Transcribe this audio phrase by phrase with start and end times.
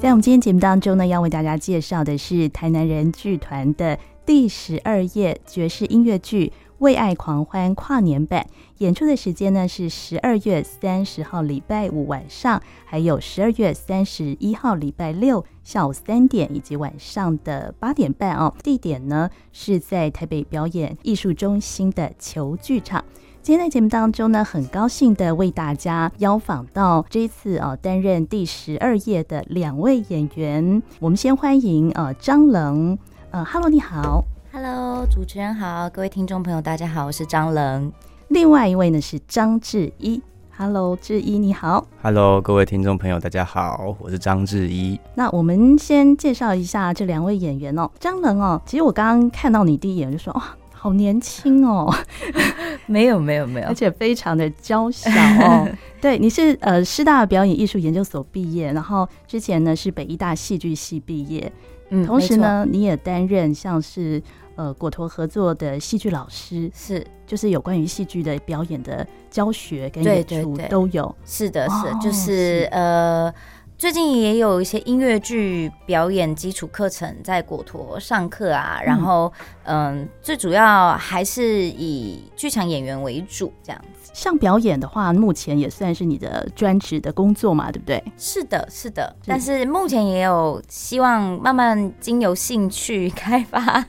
[0.00, 6.46] 在我们今天节目当中呢，要为大家介绍的是台南人剧团的第十二夜爵士音乐剧
[6.78, 8.46] 《为爱狂欢》跨年版。
[8.76, 18.54] 演出的时间呢是十二月三十号礼拜五晚上，还有十二月三十一号礼拜六下午三点以及晚上的八点半哦。
[18.62, 23.04] 地点呢是在台北表演艺术中心的球剧场。
[23.40, 30.82] 今天在节目当中呢，很高兴的为大家邀访到这一次啊担任第十二页的两位演员。
[31.00, 32.98] 我们先欢迎呃张棱，
[33.30, 37.90] 呃，Hello，你好，Hello，主持人好，各位听众朋友大家好，我是张棱。
[38.28, 40.20] 另外一位呢是张志一
[40.54, 45.00] ，Hello，志一你好，Hello，各位听众朋友大家好，我是张志一。
[45.14, 50.54] 那我们先介绍一下这两位演员哦，张棱哦，其实我刚刚看到你第一眼就说哇。
[50.80, 51.92] 好年轻哦，
[52.86, 55.68] 没有没有没有，而且非常的娇小哦。
[56.00, 61.52] 对，你是呃师大表演艺术研究所毕业，然后之前呢是北艺大戏剧系毕业，
[61.90, 64.22] 嗯，同时呢你也担任像是
[64.54, 67.04] 呃果陀合作的戏剧老师，是。
[67.26, 72.68] 就是有关于戏剧的表演的教学跟演出都有，是的是，是就是。
[72.70, 73.34] 呃。
[73.78, 84.10] 最近也有一些音乐剧表演基础课程在果陀上课啊，然后嗯，最主要还是以剧场演员为主这样子。
[84.12, 88.02] 像表演的话，目前也算是你的专职的工作嘛，对不对？
[88.16, 89.14] 是的，是的。
[89.24, 93.86] 但是目前也有希望慢慢经由兴趣开发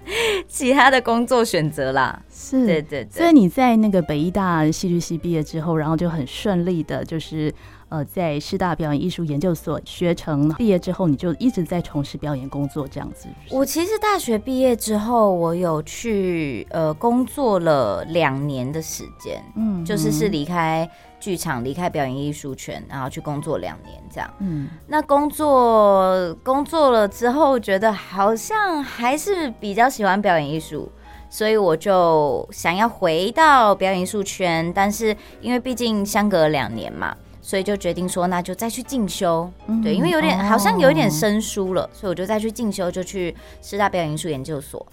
[0.48, 2.22] 其他的工作选择啦。
[2.32, 3.10] 是，对对对。
[3.12, 7.52] 所以你在那个北医大戏剧系毕业之后，然后就很顺利的，就是。
[7.90, 13.56] 呃，在师大表演艺术研究所学成毕业之后，你就一直在从事表演工作，这样子是是。
[13.56, 20.88] 我其实大学毕业之后，我有去呃工作了两年的时间，嗯，就是是离开
[21.20, 24.32] 剧场、离开表演艺术圈，然后去工作两年这样。
[24.38, 30.92] 嗯，那工作工作了之后，觉得好像还是比较喜欢表演艺术，
[31.28, 37.18] 所以我就想要回到表演艺术圈，但是因为毕竟相隔两年嘛。
[37.50, 44.86] 所以就决定说，那就再去进修，嗯，对，因为有点、哦、好像有一点生疏了，所以我就再去进修，就去师大表演艺术研究所。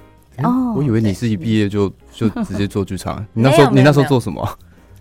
[0.43, 4.43] 哦，我以为你是一毕业就就直接做剧场， 你那时候你那时候做什么？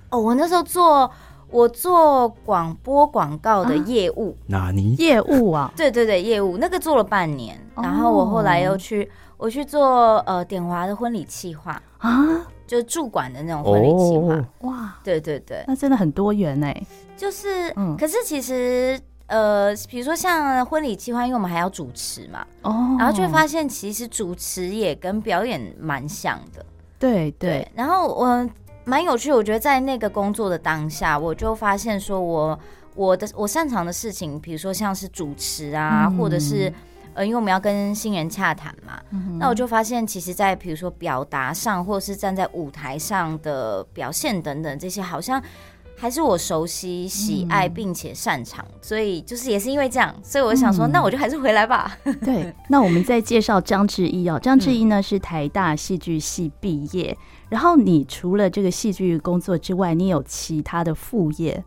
[0.10, 1.10] 哦，我那时候做
[1.50, 5.72] 我做广播广告的业务，哪尼业务啊？
[5.78, 11.82] 对对对，业务那个做了半年，然后我后来又去我去做呃典华的婚礼企划。
[12.00, 12.46] 啊。
[12.68, 16.84] 就是驻馆的那种婚礼计划，哇，对对对，那真的很多元哎。
[17.16, 26.66] 就是，嗯，可是其实，呃，比如说像婚礼计划，因为我们还要主持嘛，哦，然后就会发现其实主持也跟表演蛮像的，
[27.00, 27.72] 对对，对。
[27.76, 28.50] 然后我
[28.84, 32.60] 蛮有趣，我觉得在那个工作的当下，我就发现说我
[32.96, 36.74] 我的我擅长的事情，比如说像是主持啊，嗯、或者是。
[37.16, 45.42] 呃，因为我们要跟新人洽谈嘛，嗯，那我就发现，其实，在比如说表达上，或者是站在舞台上的表现等等这些，好像
[45.96, 48.80] 还是我熟悉、喜爱并且擅长，嗯。
[48.82, 51.98] 所以，就是也是因为这样，所以我想说，嗯，那我就还是回来吧。
[52.22, 61.64] 对，那我们再介绍张志毅哦，张志毅呢是台大戏剧系毕业，嗯，然后你除了这个戏剧工作之外，你有其他的副业？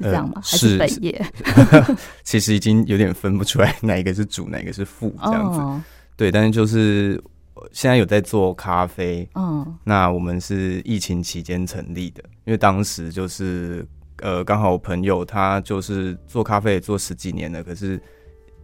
[0.00, 0.40] 这样吗？
[0.42, 1.26] 还是本业？
[2.24, 5.60] 其实已经有点分不出来哪一个是主， 哪一个是副，这样子。
[5.60, 5.80] Oh.
[6.16, 7.22] 对，但是就是
[7.72, 9.28] 现在有在做咖啡。
[9.34, 13.86] 嗯、oh.，那我们是疫情期间成立的，因为当时就是
[14.18, 18.00] 呃，刚好我朋友他就是做咖啡也做十几年了，可是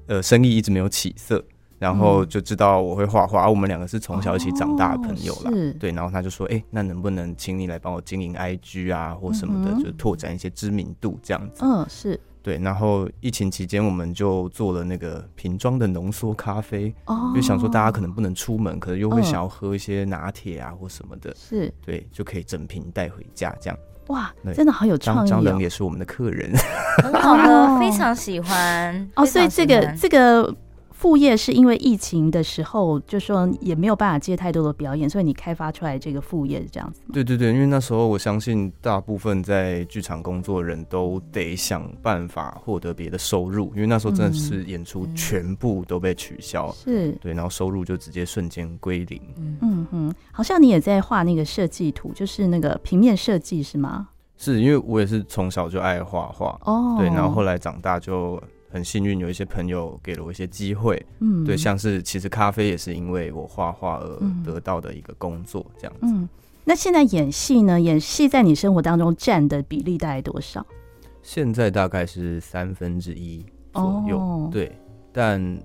[0.06, 1.42] 呃，生意一直没有起色。
[1.78, 5.92] 然后就知道我会画画，而、嗯啊、我们两个是从小一起长大的朋友了、哦，对。
[5.92, 12.58] 然后他就说：“哎、欸，那能不能请你来帮我经营 IG 啊，或什么的，嗯、就拓展一些知名度这样子。”嗯，是对。
[12.58, 23.78] 然后疫情期间，我们就做了那个瓶装的浓缩咖啡，哦，就想说大家可能不能出门，可能又会想要喝一些拿铁啊或什么的，是对，就可以整瓶带回家这样。
[24.06, 25.26] 哇，真的好有创意、哦！
[25.28, 26.52] 张冷也是我们的客人，
[27.02, 29.26] 很好的，非常喜欢哦。
[29.26, 30.56] 所以这个这个。
[30.96, 37.02] 副业是因为疫情的时候，就说也没有办法接太多的表演，所以你开发出来这个副业是这样子？
[37.12, 49.20] 对对对，因为那时候我相信大部分在剧场工作的人都得想办法获得别的收入，因为那时候真的是演出全部都被取消，是、嗯、对，然后收入就直接瞬间归零。
[49.60, 54.08] 嗯哼，好像你也在画那个设计图，就是那个平面设计是吗？
[54.38, 58.42] 是因为我也是从小就爱画画哦，对，然后后来长大就。
[58.76, 66.00] 很幸运有一些朋友给了我一些机会，嗯，对，像是其实咖啡也是因为我画画而得到的一个工作这样子。
[66.02, 66.28] 嗯，
[66.62, 67.80] 那现在演戏呢？
[67.80, 70.64] 演戏在你生活当中占的比例大概多少？
[71.22, 74.70] 现在大概是三分之一左右，哦，对。
[75.10, 75.58] 但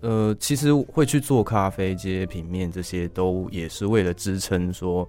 [0.00, 5.04] 呃，其实会去做咖啡、接平面这些，都也是为了支撑说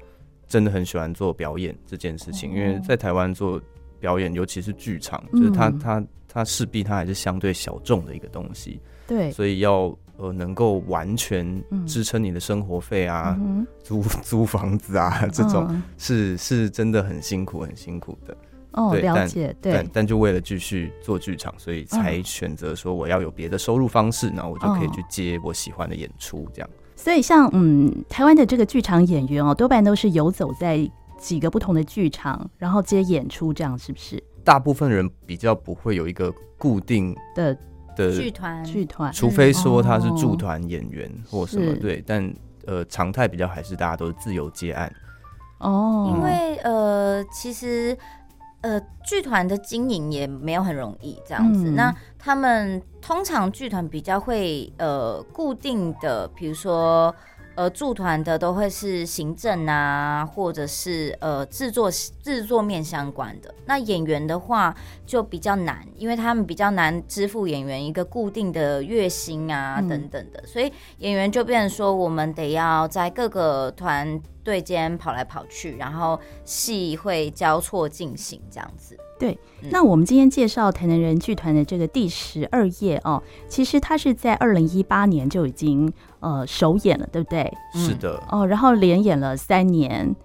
[0.47, 2.49] 真的很喜欢做表演这件事情。
[2.49, 3.61] 哦、因为在台湾做
[3.99, 8.79] 表演，尤其是剧场，就是它它它势必它还是相对小众的一个东西。
[9.05, 18.35] 对，所以要呃能够完全支撑你的生活费啊，嗯、租 租房子啊这种，嗯、是是真的很辛苦很辛苦的。
[18.71, 26.69] 哦，了解，但对，但但就为了继续做剧场，所以才选择说我要有别的收入方式，然后我就可以去接我喜欢的演出，这样。
[26.95, 30.89] 所以像嗯，台湾的这个剧场演员哦，多半都是游走在
[31.19, 34.23] 几个不同的剧场，然后接演出，这样是不是？
[34.43, 37.57] 大部分人比较不会有一个固定的
[37.95, 38.63] 的剧团。
[38.63, 42.33] 剧团，除非说他是驻团演员或什么，对，但
[42.65, 44.91] 呃，常态比较还是大家都是自由接案。
[45.59, 47.97] 哦，因为呃，其实。
[48.63, 51.69] 呃，剧团的经营也没有很容易，这样子。
[51.69, 57.13] 嗯、那他们通常剧团比较会呃固定的，比如说
[57.55, 63.53] 呃驻团的都会是行政啊，或者是呃制作制作面相关的。
[63.65, 74.21] 那演员的话就比较难，因为他们比较难支付演员一个固定的月薪啊、嗯、等等的，所以演员就变成说我们得要在各个团。
[74.43, 78.97] 队间跑来跑去，然后戏会交错进行这样子。
[79.17, 85.89] 对，嗯、那我们今天介绍台南人剧团的这个第十二页哦，其实它是在二零一八年就已经
[86.23, 87.53] 呃首演了，对不对？
[87.73, 88.19] 是的。
[88.31, 90.15] 哦，然后连演了三年，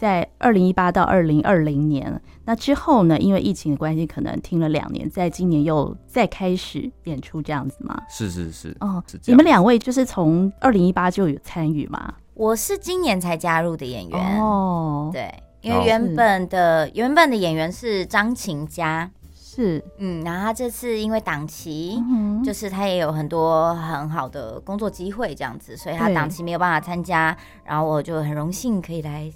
[0.00, 2.20] 在二零一八到二零二零年。
[2.44, 7.96] 那之后呢，因为疫情的关系，可能停了两年，在今年又再开始演出这样子吗？
[8.08, 8.76] 是是是。
[8.80, 12.14] 哦，你们两位就是从二零一八就有参与吗？
[12.34, 19.08] 我是今年才加入的演员哦，对，因为原本的、哦、原本的演员是张琴佳，
[19.54, 29.30] 是嗯，然后他这次因为档期，嗯、就是他也有很多很好的工作机会这样子，所以他档期没有办法参加，然后我就很荣幸可以来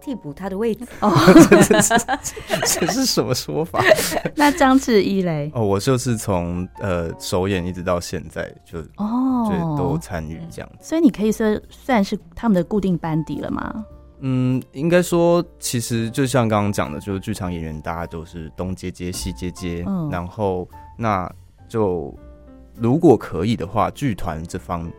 [0.00, 0.84] 替补他的位置。
[1.00, 1.12] 哦，
[2.66, 3.80] 这是什么说法？
[4.34, 5.50] 那张志一嘞？
[5.54, 9.48] 哦，我就是从呃首演一直到现在就哦。
[9.48, 13.84] 就，都参与这样子，所以你可以说算是他们的固定班底了吗？
[14.20, 21.30] 嗯，应该说，其实就像刚刚讲的，就是剧场演员大家都是东接接西接接，嗯，然后那
[21.68, 22.14] 就
[22.76, 24.90] 如果可以的话，剧团这方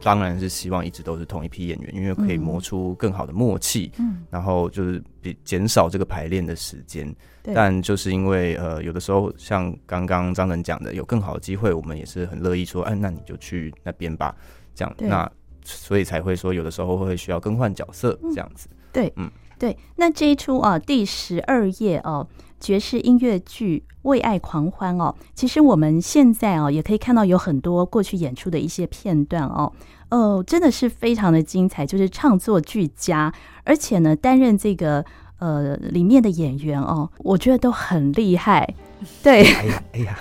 [0.00, 7.14] 当然是希望一直都是同一批演员，因为可以磨出更好的默契，嗯，然后就是比减少这个排练的时间。
[7.54, 14.36] 但就是因为呃，有的时候像刚刚张人讲的，有更好的机会，我们也是很乐意说，哎、啊，那你就去那边吧，
[14.74, 14.94] 这样。
[14.98, 15.30] 那
[15.76, 18.68] 所以才会说，有的时候会需要更换角色这样子。
[18.70, 19.76] 嗯、对，嗯，对。
[19.96, 22.26] 那这一出啊，第十二页哦，
[22.58, 29.72] 爵士音乐剧《为爱狂欢》哦，其实我们现在哦也可以看到有很多过去演出的一些片段哦，
[30.10, 33.32] 哦、呃，真的是非常的精彩，就是唱作俱佳，
[33.64, 35.04] 而且呢，担任这个。
[35.40, 38.74] 呃，里面的演员哦，我觉得都很厉害，
[39.22, 40.18] 对，哎呀，哎呀，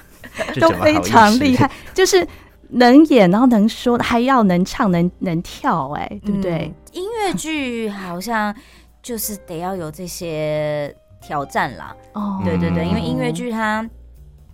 [0.61, 2.23] 都非常厉害，就是
[2.69, 6.73] 能演，然后能说，还要能唱，能能跳，哎，对不对？
[6.73, 8.55] 嗯、音乐剧好像
[9.01, 13.89] 就是得要有这些挑战啦，哦，对对对，因为音乐剧它。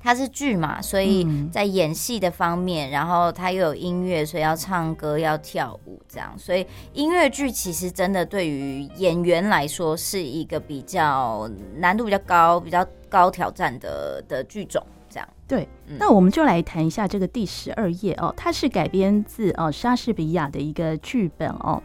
[0.06, 14.86] 它是剧嘛，所以在演戏的方面，嗯、然后它又有音乐，所以要唱歌要跳舞这样，所以音乐剧其实真的对于演员来说是一个比较难度比较高、比较高挑战的的剧种。
[15.48, 21.82] 对，嗯、那我们就来谈一下这个第十二页哦，它是改编自哦莎士比亚的一个剧本哦，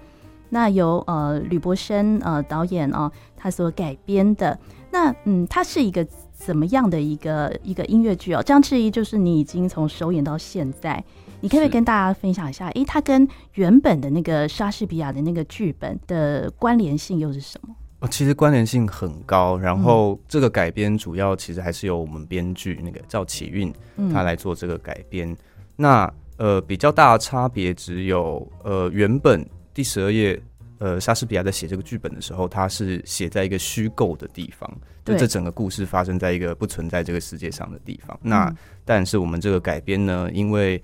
[0.51, 4.59] 那由呃吕博生呃导演哦他所改编的，
[4.91, 6.07] 那嗯，它是一个。
[6.39, 8.41] 怎么样的一个一个音乐剧哦？
[8.41, 11.05] 张志怡就是你已经从首演到现在，
[11.41, 12.69] 你可不可以跟大家分享一下？
[12.69, 17.75] 诶，它跟原本的那个莎士比亚的那个剧本的关联性又是什么？
[18.01, 19.59] 哦，其实关联性很高。
[19.59, 23.73] 然后这个改编主要其实还是由我们编剧那个赵启运
[24.13, 25.31] 他来做这个改编。
[25.31, 25.37] 嗯、
[25.77, 30.41] 那呃比较大的差别只有呃原本第十二页。
[30.81, 34.73] 呃，莎士比亚在写这个剧本的时候，他是写在一个虚构的地方，
[35.05, 38.17] 就这整个故事发生在一个不存在这个世界上的地方。
[38.23, 40.81] 对那但是我们这个改编呢，因为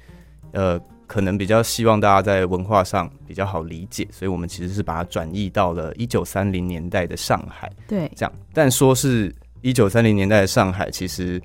[0.51, 7.71] 呃，可能比较希望大家在文化上比较好理解，所以我们其实是把它转译到了一九三零年代的上海。
[7.87, 8.33] 对，这样。
[8.53, 11.41] 但说是一九三零年代的上海，其实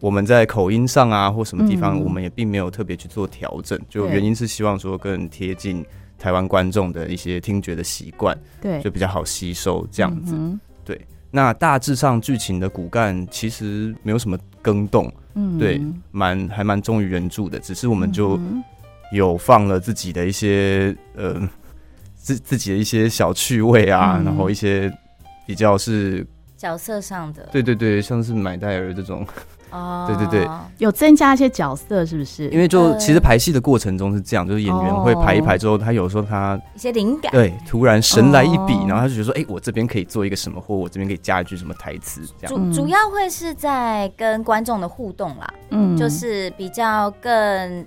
[0.00, 3.78] 我们在口音上啊，或什么地方，我们也并没有特别去做调整。
[3.78, 5.84] 嗯、就原因是希望说更贴近。
[6.18, 10.34] 台湾观众的一些听觉的习惯，对，就比较好吸收这样子。
[10.34, 10.98] 嗯、对，
[11.30, 15.78] 那大致上剧情的骨干其实没有什么更动，嗯，对，
[16.12, 18.40] 蛮还蛮忠于原著的，只是我们就
[19.12, 21.40] 有放了自己的一些呃
[22.16, 24.92] 自自己的一些小趣味啊，嗯、然后一些
[25.46, 29.26] 比较是角色上的，对对对，像是买戴尔这种。
[29.70, 32.48] 哦，对对对，有增加一些角色，是不是？
[32.50, 42.72] 因为就其实排戏的过程中是这样，就是演员会排一排之后，他有时候他一些灵感，对，突然神来一笔，然后他就觉得说，哎，我这边可以做一个什么，或我这边可以加一句什么台词，这样。
[42.72, 47.30] 主主要会是在跟观众的互动啦，嗯，就是比较更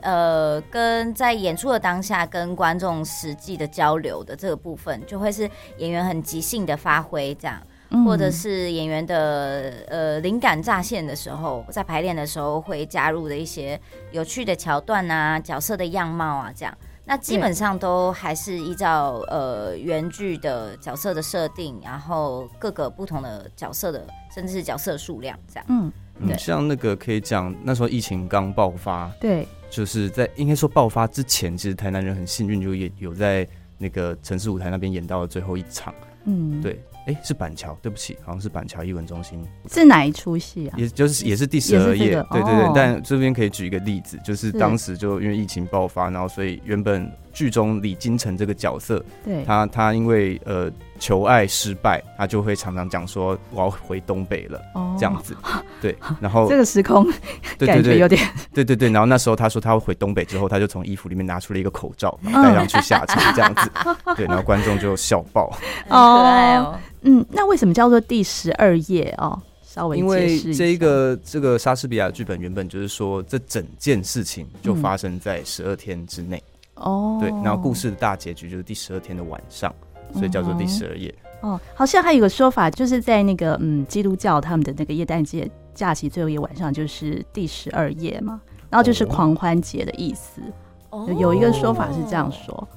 [0.02, 7.58] 呃，跟在演出的当下跟观众实际的交流的这个部分，就会是演员很即兴的发挥这样。
[8.06, 13.80] 或者是演员的呃灵感乍现的时候，在排练的时候会加入的一些
[14.12, 25.66] 有趣的桥段啊，角色的样貌啊，这样，那基本上都还是依照呃原剧的角色的设定，然后各个不同的角色的，甚至是角色数量这样。
[25.70, 25.92] 嗯，
[26.28, 33.48] 对，像那个可以讲那时候疫情刚爆发，对，就是在应该说爆发之前，其实台南人很幸运，就也有在
[33.80, 35.92] 那个城市舞台那边演到了最后一场。
[36.26, 36.80] 嗯，对。
[37.10, 39.44] 哎，是板桥，对不起，好像是板桥艺文中心。
[39.68, 40.78] 是哪一出戏啊？
[40.78, 42.66] 也就是也是第十二页，这个、对对对。
[42.66, 50.72] 哦、但这边可以举一个例子，就是当时就因为疫情爆发，然后所以原本剧中李金城这个角色，对，他他因为呃。
[51.02, 55.34] 求爱失败，他就会常常讲说我要回东北了，哦、这样子，
[55.82, 57.10] 对，然后这个时空
[57.58, 58.22] 感觉有点，
[58.54, 63.72] 对对对，然后那时候他说他要回东北之后，他就从衣服里面拿出了一个口罩 戴上去下场，这样子，
[64.18, 65.50] 对，然后观众就笑爆，
[65.88, 69.16] 可爱哦，嗯，那为什么叫做第十二夜？
[69.20, 69.42] 哦？
[69.64, 76.44] 稍微因为这个这个莎士比亚剧本原本就是说这整件事情就发生在十二天之内
[76.80, 79.74] 哦，对，然后故事的大结局就是第十二天的晚上。
[80.12, 90.42] 所以叫做第十二夜哦，好像还有个说法，就是在那个嗯基督教他们的那个耶诞节假期最后一个晚上就是第十二夜嘛，然后就是狂欢节的意思。
[90.90, 92.68] 哦，有一个说法是这样说。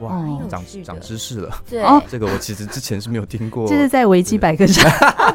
[0.00, 1.56] 哇，长长知识了。
[1.70, 3.64] 对，这个我其实之前是没有听过。
[3.70, 4.82] 这是在维基百科上，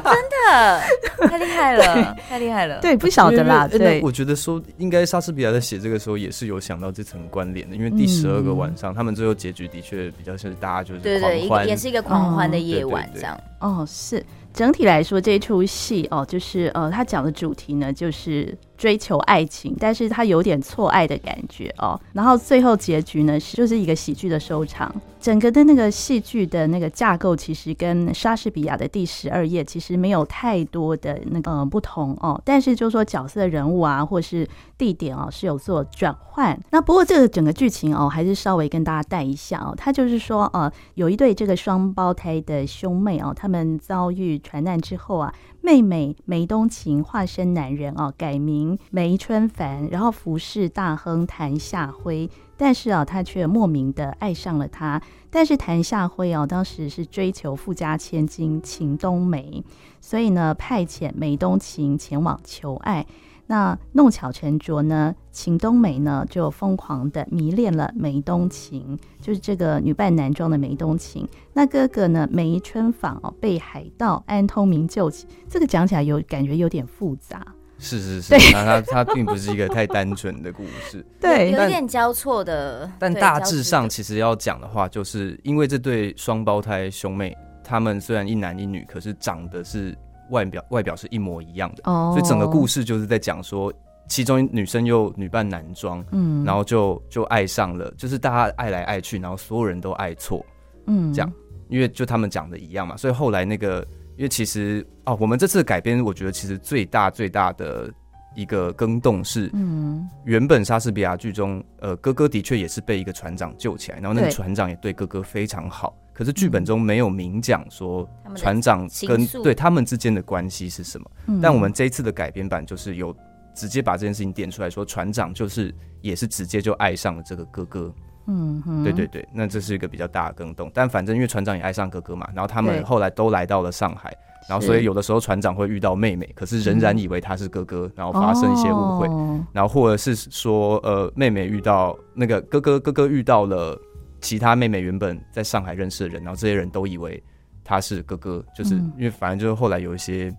[0.04, 0.14] 真
[0.50, 0.82] 的
[1.28, 2.80] 太厉害了，太厉害了。
[2.80, 3.68] 对，不晓得啦。
[3.68, 13.38] 对，我觉得说应该莎士比亚在写这个时候也是有想到这层关联的，因为第十二个晚上，他们最后结局的确比较像是大家就是对对，也是一个狂欢的夜晚这样。
[13.60, 14.24] 哦，是。
[14.54, 22.00] 整体来说，这一出戏哦，就是呃，他讲的主题呢，就是追求爱情，但是他有点错爱的感觉哦。
[22.12, 24.94] 然后最后结局呢，是就是一个喜剧的收场。
[25.20, 32.40] 整个的那个戏剧的那个架构，其实跟莎士比亚的第十二页其实没有太多的那个、呃、不同哦。
[32.44, 36.56] 但是就是说角色人物啊，或是地点哦，是有做转换。
[36.70, 39.74] 那不过这个整个剧情哦，还是稍微跟大家带一下哦。
[39.76, 52.28] 他就是说呃，有一对这个双胞胎的兄妹哦，他们遭遇船难之后啊，妹妹梅冬晴化身男人哦，改名梅春凡，然后服侍大亨谭夏辉。
[52.56, 55.00] 但是啊，他却莫名的爱上了他。
[55.30, 59.62] 但是谭夏辉哦，当时是追求富家千金秦冬梅，
[60.00, 63.06] 所以呢，派遣梅冬晴前往求爱。
[63.50, 71.26] 那弄巧成拙呢，秦冬梅呢就疯狂的迷恋了梅冬晴，就是这个女扮男装的梅冬晴。
[71.54, 75.26] 那哥哥呢，梅春芳哦，被海盗安通明救起。
[75.48, 77.42] 这个讲起来有感觉有点复杂。
[77.78, 82.90] 是是是，那它它并不是一个太单纯的故事， 对，有点交错的。
[82.98, 89.96] 但大致上其实要讲的话，就是因为这对双胞胎兄妹，他们虽然一男一女，可是长得是
[90.30, 93.72] 外表外表是一模一样的，哦，所以整个故事就是在讲说，
[94.08, 100.44] 其中女生又女扮男装，嗯，然后就就爱上了，就是大家爱来爱去，然后所有人都爱错，
[100.86, 101.32] 嗯，这样，
[101.68, 103.86] 因为就他们讲的一样嘛，所以后来那个。
[104.18, 107.88] 因为其实哦，我们这次改编，我觉得其实最大最大的
[108.38, 121.10] 一个更动是，嗯，原本莎士比亚剧中，呃，哥哥的确也是被一个船长救起来，然后那个船长也对哥哥非常好，可是剧本中没有明讲说船长跟对他们之间的关系是什么。
[121.42, 123.12] 但我们这一次的改编版就是有
[123.56, 127.92] 直接把这件事情点出来说，船长就是也是直接就爱上了这个哥哥。
[128.30, 134.14] 嗯，对对对，那这是一个比较大的更动，但反正因为船长也爱上哥哥嘛，然后他们后来都来到了上海，
[134.48, 139.06] 然后所以有的时候船长会遇到妹妹，可是仍然以为他是哥哥，然后发生一些误会，
[139.52, 143.78] 然后或者是说呃妹妹遇到那个哥哥，哥哥遇到了
[144.20, 147.22] 其他妹妹原本在上海认识的人，然后这些人都以为
[147.62, 150.34] 他是哥哥，就是因为反正就是后来有一些。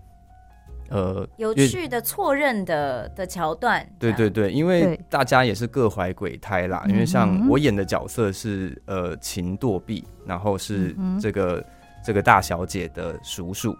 [0.92, 6.84] 呃，有趣的错认的的桥段，对对对，因为大家也是各怀鬼胎啦。
[6.90, 11.64] 因为像我演的角色是呃秦堕碧，然后是这个
[12.04, 13.78] 这个大小姐的叔叔，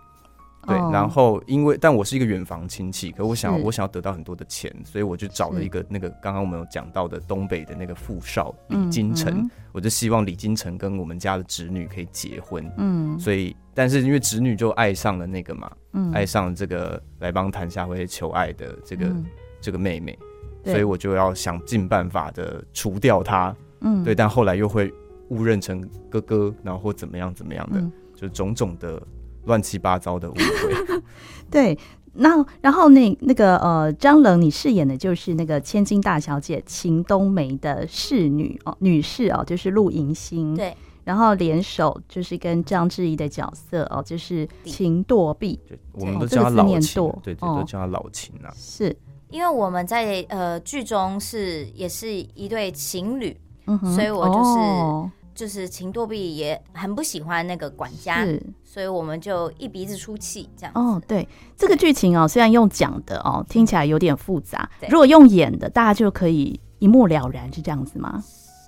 [0.68, 12.70] 对，然后因为但我是一个远房亲戚，可我想我想要得到很多的钱，所以我就找了一个那个刚刚我们有讲到的东北的那个富少李金城，我就希望李金城跟我们家的侄女可以结婚。
[12.78, 19.16] 嗯，所以但是因为侄女就爱上了那个嘛，嗯，爱上了这个来帮谭夏辉求爱的这个
[19.62, 20.20] 这个妹妹，
[20.66, 23.56] 所以我就要想尽办法的除掉她。
[23.80, 24.94] 嗯，对，但后来又会
[25.30, 27.82] 误认成哥哥，然后或怎么样怎么样的，
[28.14, 29.02] 就种种的。
[29.46, 31.02] 乱七八糟的误会，
[31.50, 31.78] 对，
[32.14, 45.60] 那然后那那个呃，张冷，你饰演的就是那个千金大小姐秦冬梅的侍女哦，女士哦，就是陆银星，对，然后联手就是跟张志怡的角色哦，就是秦堕碧，
[45.94, 48.96] 我们都叫她老秦，对，都叫她老秦啊，是。
[49.30, 55.19] 因为我们在呃剧中是也是一对情侣，嗯，所以我就是。
[55.40, 60.72] 就是秦多碧也很不喜欢那个管家，是所以我们就一鼻子出气这样。
[60.76, 68.22] 哦，对，这个剧情哦，虽然用讲的哦，听起来有点复杂，如果用演的，大家就可以一目了然，是这样子吗？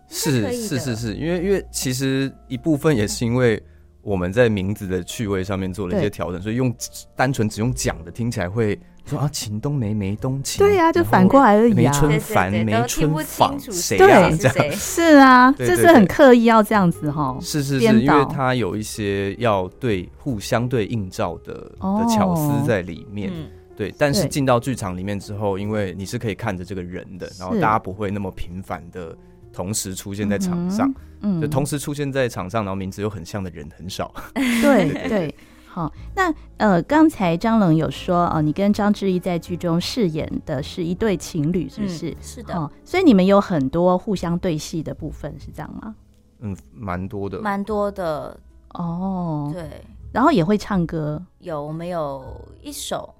[0.08, 3.62] 是是是是，因为因为其实一部分也是因为
[4.02, 6.74] 我们在名字的趣味上面做了一些调整，所以用
[7.16, 8.80] 单纯只用讲的听起来会。
[9.04, 11.76] 说啊，秦冬梅梅冬秦，对呀，就反过来而已啊。
[11.76, 14.30] 没春凡、梅春访，谁呀？
[14.40, 17.36] 这样是啊， 这是很刻意要这样子哈。
[17.42, 23.34] 是是是，因为他有一些要对互相对映照的的巧思在里面。
[23.76, 29.18] 对，但是进到剧场里面之后，因为你是可以看着这个人的，然后大家不会那么频繁的
[29.54, 34.14] 同时出现在场上，嗯，就同时出现在场上，然后名字又很像的人很少。
[34.34, 35.36] 对对。
[35.68, 42.10] 好，那呃，刚才张冷有说哦、呃，你跟张志毅在剧中饰演的是一对情侣，是不是？
[42.12, 42.70] 嗯、是的、哦。
[42.84, 45.96] 所以你们有很多互相对戏的部分，是这样吗？
[46.40, 48.38] 嗯，蛮多的，蛮多的。
[48.74, 49.64] 哦，对。
[50.12, 52.22] 然后也会唱歌，有没有
[52.62, 53.14] 一首？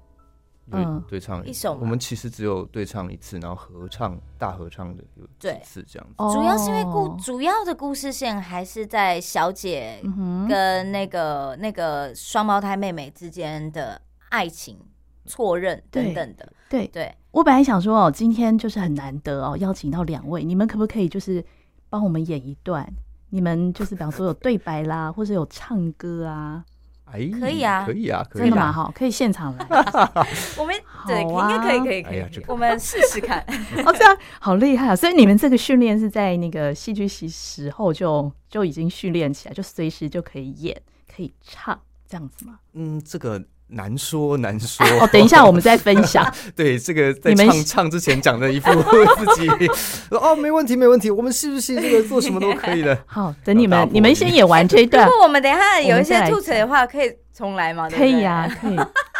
[0.72, 6.14] 对，对唱一首，我们其实只有对唱一次，然后合唱大合唱的有几次这样子。
[6.34, 10.02] 主要是因为故主要的故事线还是在小姐
[10.48, 14.78] 跟那个那个双胞胎妹妹之间的爱情
[15.26, 16.52] 错认等等的。
[16.68, 21.44] 对对，我本来想说哦，今天就是很难得哦，邀请到两位，你们可不可以就是
[21.90, 22.90] 帮我们演一段？
[23.28, 26.64] 你们就是比方说有对白啦，或者有唱歌啊？
[27.12, 28.72] 可以啊，可以啊，真的吗？
[28.72, 29.66] 哈，可以现场来。
[30.58, 30.74] 我们
[31.06, 32.44] 对，应该可以，可以，可以。
[32.48, 33.40] 我们试试看。
[33.84, 34.96] 哦，这样好厉害啊！
[34.96, 40.80] 所以你们这个训练是在那个戏剧系时候就就已经训练起来，就随时就可以演，
[41.14, 42.58] 可以唱这样子吗？
[42.72, 43.42] 嗯，这个。
[43.72, 46.24] 难说难说哦，等一下我们再分享。
[46.54, 49.48] 对，这个在唱们唱之前讲的一副自己
[50.16, 52.96] 哦，没问题没问题，我们是不是这个做什么都可以的？
[53.06, 55.06] 好，等你们你们先演完这一段。
[55.06, 57.88] 如果我们等一下有一些吐词的话，可以重来吗？
[57.90, 58.76] 可以啊，可以。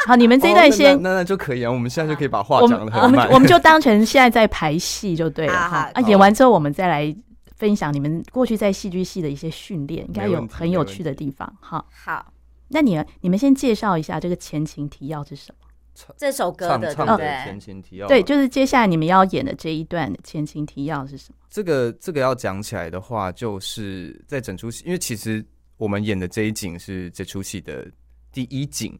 [0.07, 1.71] 好，你们这一段先，那那就可以啊。
[1.71, 5.91] 我们现在就可以把话讲的很慢，我们就当成现在在排戏就对了哈。
[5.95, 7.15] 啊，演完之后我们再来
[7.57, 11.51] 分享你们过去在戏剧系的一些训练，应该有很有趣的地方。
[11.61, 12.27] 好，好。
[12.73, 15.59] 那你你们先介绍一下这个前情提要是什么？
[16.17, 21.37] 这首歌的唱唱的前情提要，对，就是接下来你们要演的这一段的前情提要是什么？
[21.51, 25.45] 这个这个要讲起来的话，就是在整出戏，因为其实
[25.77, 27.87] 我们演的这一景是这出戏的
[28.33, 28.99] 第一景，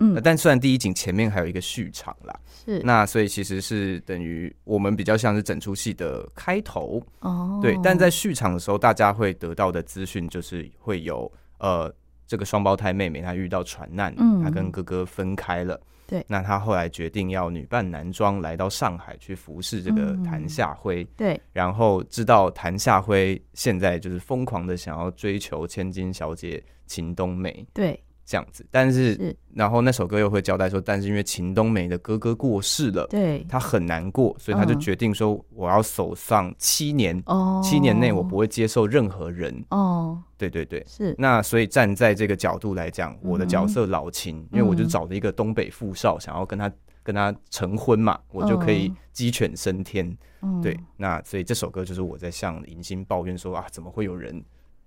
[0.00, 2.78] 嗯，但虽然第一景前面还有一个序场啦，是。
[2.84, 7.02] 那所以其实是等于我们比较像是整出戏的开头。
[7.20, 11.92] 哦，对，但在序场的时候，大家会得到的资讯就是会有呃。
[12.26, 15.80] 这个双胞胎妹妹她遇到船难，嗯，她跟哥哥分开了。
[16.06, 21.02] 对，那她后来决定要女扮男装来到上海去服侍这个谭夏辉。
[21.16, 27.66] 对，然后知道谭夏辉现在就是疯狂的想要追求千金小姐秦冬梅。
[27.72, 27.98] 对。
[28.24, 29.36] 这样子，但是，是。
[29.54, 41.14] 然后那首歌又会交代说，但是因为秦冬梅的哥哥过世了，对，他很难过，所以他就决定说，我要守丧七年，哦，七年内我不会接受任何人，哦，对对对，是。
[41.18, 50.76] 那所以站在这个角度来讲，我的角色老秦，嗯、因为我就找了一个东北富少，想要跟他跟他成婚嘛，我就可以鸡犬升天，嗯、对。
[50.96, 54.42] 那所以这首歌就是我在向银星抱怨说啊，怎么会有人？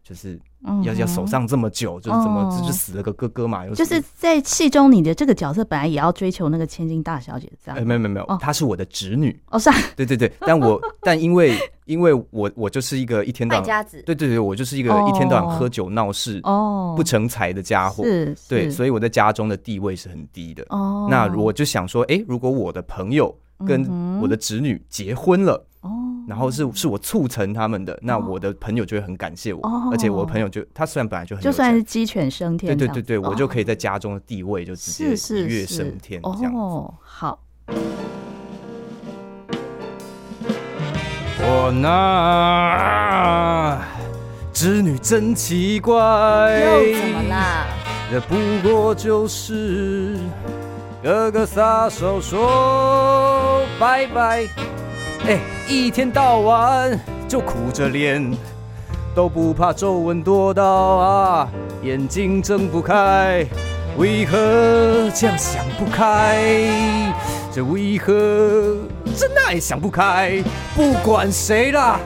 [0.08, 0.40] 就是
[0.86, 3.68] 要要守上这么久，就是怎么就死了个哥哥嘛？
[3.68, 7.78] 就是在戏中，你的这个角色本来也要追求那个千金大小姐，这样？
[7.78, 9.38] 哎，没有没有没有，她是我的侄女。
[9.50, 20.66] 哦，是啊， 对对对，但我但因为因为我我就是一个一天到晚，对对对，我就是一个一天到晚喝酒闹事哦不成才的家伙，是，对，所以我在家中的地位是很低的。
[20.70, 23.86] 哦，那我就想说，哎，如果我的朋友跟
[24.22, 25.92] 我的侄女结婚了，哦。
[26.28, 35.10] 然后是是我促成他们的，那我的朋友就会很感谢我，哦、而且我的朋友就他虽然本来就很就算是鸡犬升天，对对对对，我就可以在家中的地位就直接一
[35.46, 36.58] 跃升天这样子。
[36.58, 37.40] 哦，好。
[41.40, 43.80] 我那
[44.52, 47.68] 织女真奇怪，又怎么啦？
[48.12, 48.36] 这不
[48.68, 50.18] 过就是
[51.04, 54.48] 哥哥撒手说拜拜，
[55.26, 58.32] 哎，一天到晚就苦着脸，
[59.16, 61.50] 都不怕皱纹多到啊，
[61.84, 63.46] 眼睛睁不开，
[63.98, 66.38] 为何这样想不开？
[67.52, 68.14] 这为何
[69.16, 70.42] 真爱想不开？
[70.76, 72.00] 不管谁啦，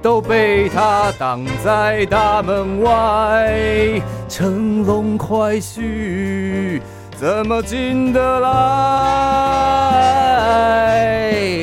[0.00, 4.00] 都被他挡在大门外。
[4.28, 6.80] 乘龙快婿
[7.22, 8.50] 怎么进得来？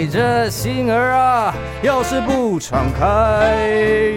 [0.10, 3.58] 这心儿啊，要是不敞开，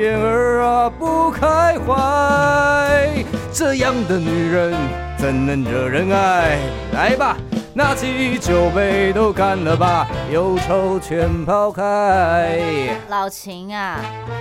[0.01, 4.73] 眼儿啊不开怀，这样的女人
[5.19, 6.59] 怎能惹人爱？
[6.93, 7.37] 来吧。
[7.75, 12.61] 拿起酒杯都干了吧，忧愁全抛开。
[13.09, 13.99] 老秦啊，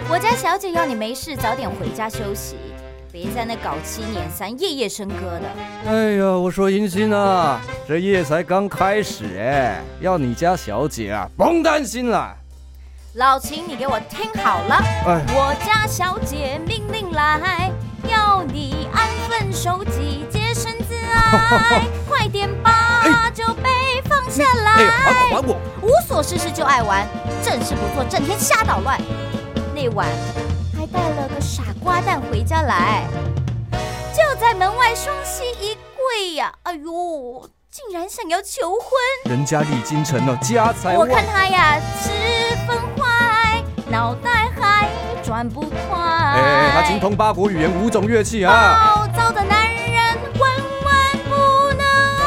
[0.08, 2.58] 我家小姐要你没事早点回家休息，
[3.12, 5.91] 别在那搞七捻三，夜夜笙歌的。
[5.91, 12.34] 哎呀，我说银心啊，这夜才刚开始哎，要你家小姐啊，甭担心了。
[13.15, 17.69] 老秦，你给我听好了，哎、我家小姐命令来，
[18.10, 23.69] 要你安分守己，洁身自爱， 快点把酒杯
[24.06, 27.06] 放下来，欸欸、还我，还我无所事事就爱玩，
[27.43, 28.97] 正事不做，整天瞎捣乱。
[29.76, 30.08] 那晚
[30.82, 33.06] 还带了个傻瓜蛋回家来，
[34.15, 36.72] 就在门外双膝一跪呀、啊！
[36.72, 38.89] 哎呦，竟然想要求婚！
[39.26, 42.10] 人家李金成了家财，我看他呀十
[42.65, 44.89] 分坏，脑袋还
[45.24, 46.00] 转不快。
[46.00, 48.96] 哎、欸，他精通八国语言五种乐器啊！
[48.96, 50.52] 暴躁的男人万
[50.84, 50.96] 万
[51.30, 51.36] 不
[51.78, 51.86] 能
[52.17, 52.26] 爱。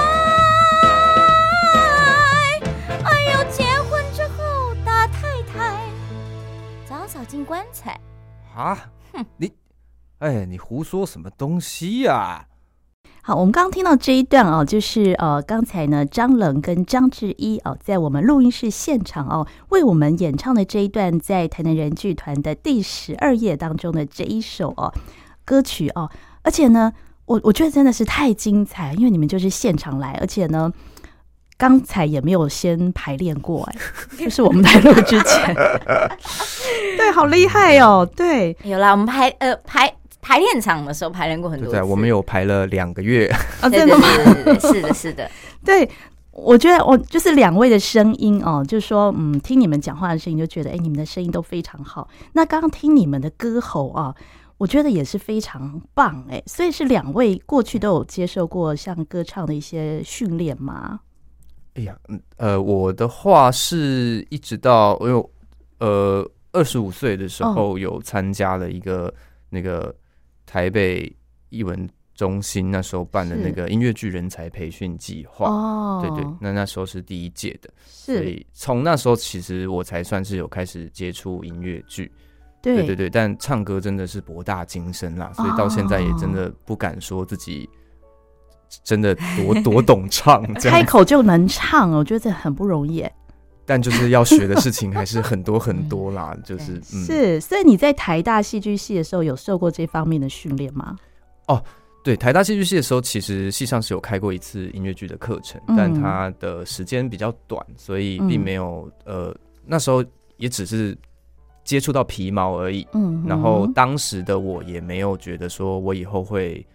[3.02, 5.90] 哎呦，结婚之后大太太
[6.88, 7.24] 早早。
[7.24, 7.98] 进棺材
[8.54, 8.78] 啊！
[9.12, 9.50] 哼，你，
[10.18, 12.46] 哎，你胡说什么东西呀、
[13.22, 24.94] 好，我们刚刚听到这一段哦，就是呃，刚才呢，张冷跟张志一哦，在我们录音室现场哦，为我们演唱的这一段，在台南人剧团的第十二页当中的这一首哦
[25.44, 26.08] 歌曲哦，
[26.42, 26.92] 而且呢，
[27.24, 30.72] 我我觉得真的是太精彩，因为你们就是现场来，而且呢。
[31.64, 33.76] 刚才也没有先排练过哎，
[34.18, 35.54] 就是我们来录之前，
[36.98, 38.06] 对，好厉害哦！
[38.14, 43.26] 对，有啦，我们排呃排排练场的时候排练过很多次，对，我们有排了两个月
[43.62, 44.06] 啊，真的吗？
[44.60, 45.30] 是的，是的，
[45.64, 45.88] 对，
[46.32, 52.06] 我觉得我就是两位的声音哦，就是说嗯，听你们讲话的声音就觉得哎，你们的声音都非常好。
[52.34, 54.14] 那刚刚听你们的歌喉啊，
[54.58, 61.00] 我觉得也是非常棒哎，所以是两位过去都有接受过像歌唱的一些训练吗？
[61.74, 65.30] 哎呀，嗯，呃，我的话是一直到我有
[65.78, 69.12] 呃二十五岁的时候，有参加了一个
[69.50, 69.94] 那个
[70.46, 71.12] 台北
[71.48, 75.48] 艺文中心那时候办的那个音乐剧人才培训计划。
[75.48, 82.12] 哦，对对，那那时候是第一届的，所以从那时候其实我才算是有开始接触音乐剧。
[82.62, 87.68] 对对对，但唱歌真的是博大精深啦，所以到现在也真的不敢说自己。
[88.82, 93.04] 真的多多懂唱，开口就能唱，我觉得这很不容易。
[93.66, 97.40] 但就是要学的事情还是很多很多啦， 就是、嗯、是。
[97.40, 100.94] 所以你在台大戏剧系的时候有受过这方面的训练吗？
[101.46, 101.62] 哦，
[102.02, 110.04] 对，台大戏剧系的时候，其实系上是有开过一次音乐剧的课程，但它的时间比较短，所以并没有、嗯、呃，那时候
[110.36, 110.94] 也只是
[111.64, 112.86] 接触到皮毛而已。
[112.92, 116.66] 嗯，然后当时的我也没有觉得说我以后会。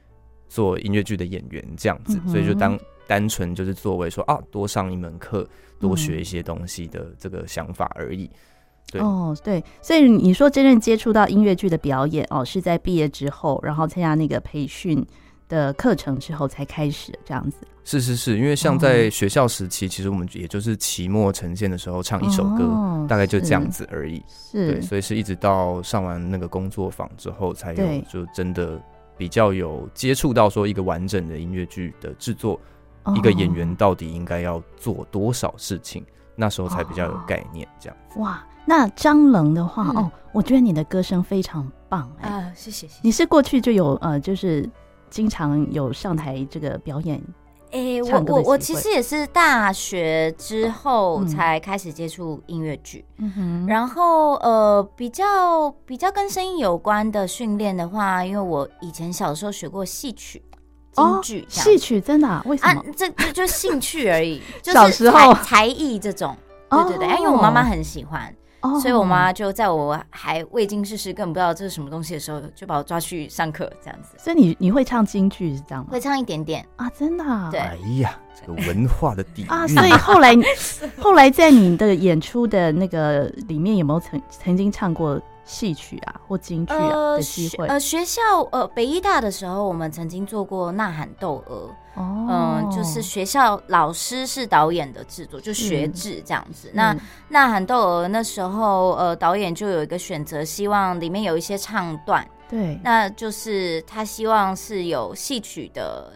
[0.50, 5.48] 做音乐剧的演员这样子，所以就当单纯就是作为说啊，多上一门课，
[5.80, 8.30] 多学一些东西的这个想法而已。
[8.92, 15.06] 对哦，对，所以你说真正接触到音乐剧的表演哦，是在毕业之后，然后参加那个培训
[15.48, 17.58] 的课程之后才开始这样子。
[17.84, 24.24] 是是是，因为像在学校时期，其实我们也就是期末呈现的时候唱一首歌，哦、大概就这样子而已。
[24.28, 28.82] 是，对，所以是一直到上完那个工作坊之后，才有就真的。
[29.20, 32.58] 比较有接触到说一个完整的音乐剧的制作，
[33.14, 36.06] 一个演员到底应该要做多少事情，
[36.38, 37.68] 那时候才比较有概念。
[37.78, 43.00] 这样哇，那张冷的话哦，我觉得你的歌声非常棒哎，谢谢谢谢。
[43.04, 44.68] 你是过去就有呃，就是
[45.10, 47.22] 经常有上台这个表演
[47.72, 60.42] 哎，我我我其实也是大学之后才开始接触音乐剧，嗯哼，然后呃，比较比较跟声音有关的训练的话，因为我以前小时候学过戏曲、
[60.92, 62.42] 京剧、戏曲，真的？
[62.46, 62.84] 为什么？
[62.98, 66.36] 这这就兴趣而已， 小时候才艺这种，
[66.70, 68.34] 对对对，因为我妈妈很喜欢。
[68.82, 74.16] 所以，我妈就在我还未经世事、根本不知道这是什么东西的时候，就把我抓去上课，这样子。
[74.18, 75.90] 所以你，你你会唱京剧是这样吗？
[75.92, 77.24] 会唱一点点啊，真的。
[77.24, 79.66] 啊对，哎呀，这个文化的底蕴啊。
[79.68, 80.36] 所以后来，
[81.00, 85.20] 后来在你的演出的那个里面，有没有曾曾经唱过
[85.50, 87.66] 戏曲啊，或京剧啊的机会？
[87.68, 91.68] 呃，学校呃，北医大的时候，我们曾经做过《呐喊窦娥》。
[91.96, 96.70] 哦嗯、呃，就是学校老师是导演的制作，就学制这样子。
[96.74, 96.94] 那
[97.30, 106.14] 《呐喊窦娥》那时候，呃，导演就有一个选择，希望里面有一些唱段，对，那就是他希望是有戏曲的，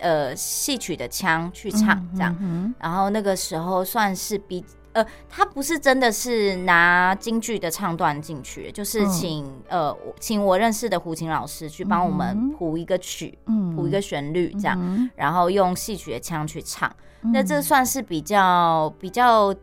[0.00, 2.34] 呃，戏曲的腔去唱这样。
[2.40, 4.64] 嗯嗯、然后那个时候算是比。
[4.96, 16.90] 呃，他不是真的是拿京剧的唱段进去，就是请、嗯、呃请我认识的胡琴老师去帮我们谱一个曲，嗯，谱一个旋律这样，嗯、然后用戏曲的腔去唱。
[17.20, 19.54] 嗯、那这算是比较比较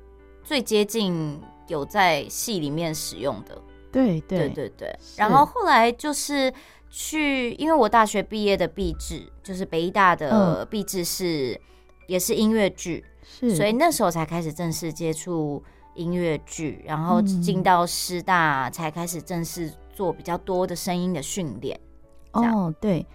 [0.44, 3.60] 最接近有在戏里面使用的。
[3.92, 5.00] 对对对对对。
[5.18, 6.54] 然后后来就是
[6.92, 11.60] 去，因为我大学毕业的毕制就是北艺大的毕制是、嗯、
[12.06, 13.04] 也是音乐剧。
[13.40, 15.64] 是，所以那时候才开始正式接触
[15.96, 21.80] 音乐剧，然后进到师大才开始正式做比较多的声音的训练。
[22.32, 23.06] 哦，对，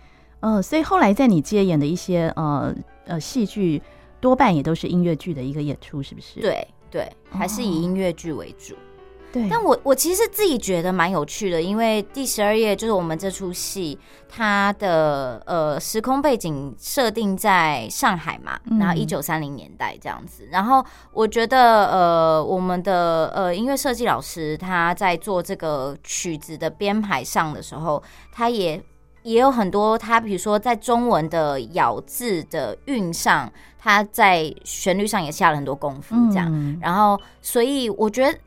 [0.40, 2.74] 呃，所以后来在你接演的一些呃
[3.06, 3.82] 呃戏剧，
[4.20, 6.40] 多半也都是音乐剧的一个演出，是不是？
[6.40, 8.74] 对对，还是以音乐剧为主。
[8.74, 8.87] 哦
[9.30, 28.82] 对，但我我其实自己觉得蛮有趣的，因为第十二页就是我们这出戏，它的呃时空背景设定在上海嘛，然后一九三零年代这样子，然后我觉得呃我们的呃音乐设计老师他在做这个曲子的编排上的时候，他也
[29.24, 38.38] 也有很多他比如说在中文的咬字的韵上，他在旋律上也下了很多功夫，这样，然后所以我觉得。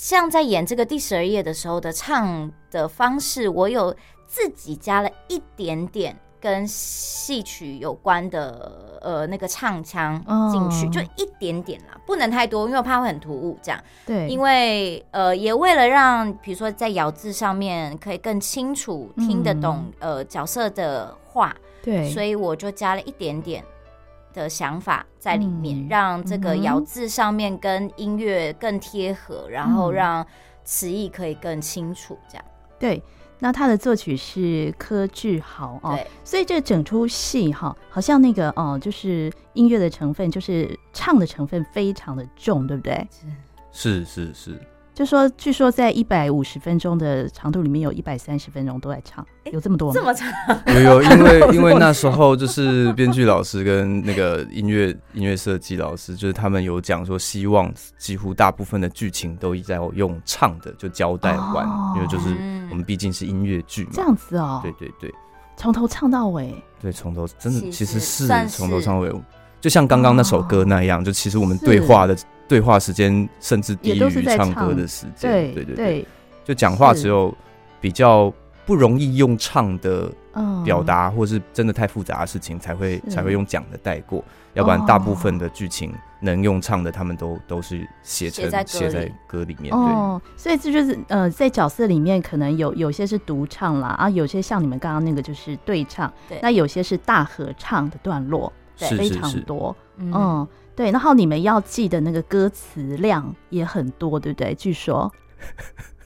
[0.00, 3.94] 像在演这个第十二页的时候的唱的方式，我有
[4.26, 10.18] 自己加了一点点跟戏曲有关的呃那个唱腔
[10.50, 13.58] 进去，就一点点啦，不能太多，因为我怕会很突兀。
[13.62, 23.62] 这样对，因为呃也为了让比如说在咬字上面可以更清楚听得懂呃角色的话，对，所以我就加了一点点。
[24.32, 30.26] 的想法在里面，嗯、让这个咬字上面跟音乐更贴合，嗯、然后让
[30.64, 32.18] 词意可以更清楚。
[32.28, 32.44] 这样
[32.78, 33.02] 对。
[33.42, 43.08] 那他的作曲是柯智豪哦，所以这整出戏哈，好像那个哦，就是音乐的成分，就是唱的成分非常的重，对不对？
[43.72, 44.34] 是是是。
[44.34, 44.60] 是
[45.00, 49.94] 就说，据说在一百五十分钟的长度里面，有一百三十分钟都在唱，有这么多吗？
[49.94, 50.28] 这么长？
[50.74, 62.28] 有有，因为 因为那时候就是编剧老师跟那个音乐音乐设计老师，就是他们有讲说，希望几乎大部分的剧情都在用唱的就交代完，哦、因为就是
[62.68, 64.60] 我们毕竟是音乐剧嘛，这样子哦。
[64.62, 65.10] 对对对，
[65.56, 66.54] 从头唱到尾。
[66.78, 69.10] 对，从头真的其实是从头唱到尾，
[69.62, 72.14] 就像刚刚那首歌那样，哦、就其实我们对话的。
[72.50, 76.06] 对话时间甚至低于唱歌的时间，对对对，
[76.44, 77.32] 就讲话只有
[77.80, 78.32] 比较
[78.66, 80.10] 不容易用唱的
[80.64, 89.56] 表达，或是真的太复杂的事情才会才会用讲的带过，要不然大部分的剧情能用唱的，他们都都是写成写在歌里。
[89.60, 89.72] 面。
[89.72, 100.48] 哦，所以这就是呃，在角色里面可能有有些是独唱啦，啊，有些像你们刚刚那个就是对唱，那有些是大合唱的段落，非常多，嗯。
[100.80, 104.54] 对，然后你们要记的那个歌词量也很多，对不对？
[104.54, 105.12] 据说，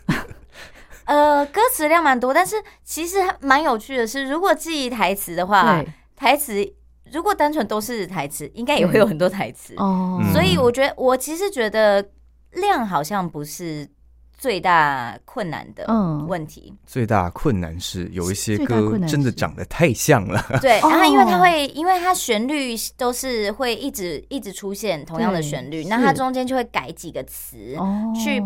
[1.06, 6.74] 呃，歌词量蛮多，但是其实蛮有趣的是，如果记台词的话，对台词
[7.12, 10.20] 如果单纯都是台词，应该也会有很多台词哦。
[10.32, 12.04] 所以我觉得，我其实觉得
[12.54, 13.88] 量好像不是。
[14.36, 15.86] 最大困难的
[16.28, 20.44] 问题，嗯、最大困难是有一些歌真的长得太像了。
[20.60, 28.42] 对，然后因为它会，因为它旋律都是会一直一直出现同样的旋律，那它中间就会改几个词，哦、去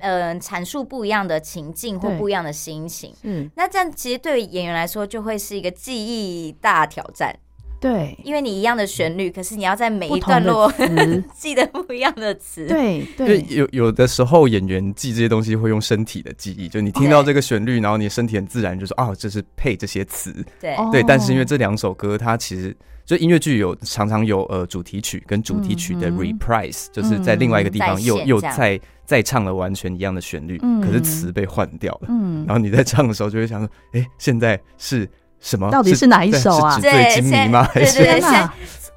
[0.00, 3.14] 呃阐述不一样的情境或不一样的心情。
[3.22, 7.36] 嗯，那这样其实对演员来说就会是一个记忆大挑战。
[7.82, 10.72] 对，因为你一样的旋律，可是你要在每一段落
[11.34, 12.64] 记得不一样的词。
[12.68, 20.32] 对对，有有的时候演员记这些东西会用身体的记忆，就你听到这个旋律，然后你身体很自然就说啊，这是配这些词。
[20.60, 20.76] 对。
[20.92, 22.72] 对，但是因为这两首歌，它其实
[23.04, 32.06] 就音乐剧有常常有呃主题曲跟主题曲的 reprise，就是在另外一个地方又又再再唱了完全一样的旋律，可是词被换掉了。
[32.08, 35.08] 嗯，然后你在唱的时候就会想说，哎，现在是。
[35.42, 35.70] 什么？
[35.70, 36.78] 到底是哪一首啊？
[36.80, 37.68] 对，纸醉金迷吗？
[37.74, 38.48] 对对对，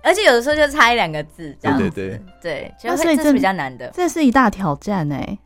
[0.02, 5.38] 而且有的时候就差一两个字，这样对对对对，所以这是比较难的，这是一大挑战哎，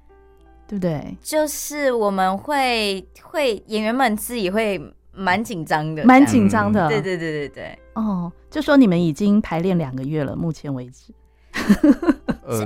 [0.67, 1.17] 对不对？
[1.23, 4.79] 就是我们会会演员们自己会
[5.13, 7.79] 蛮紧张的，蛮紧张的，对对对对对。
[7.93, 11.13] 哦，就说你们已经排练两个月了，目前为止。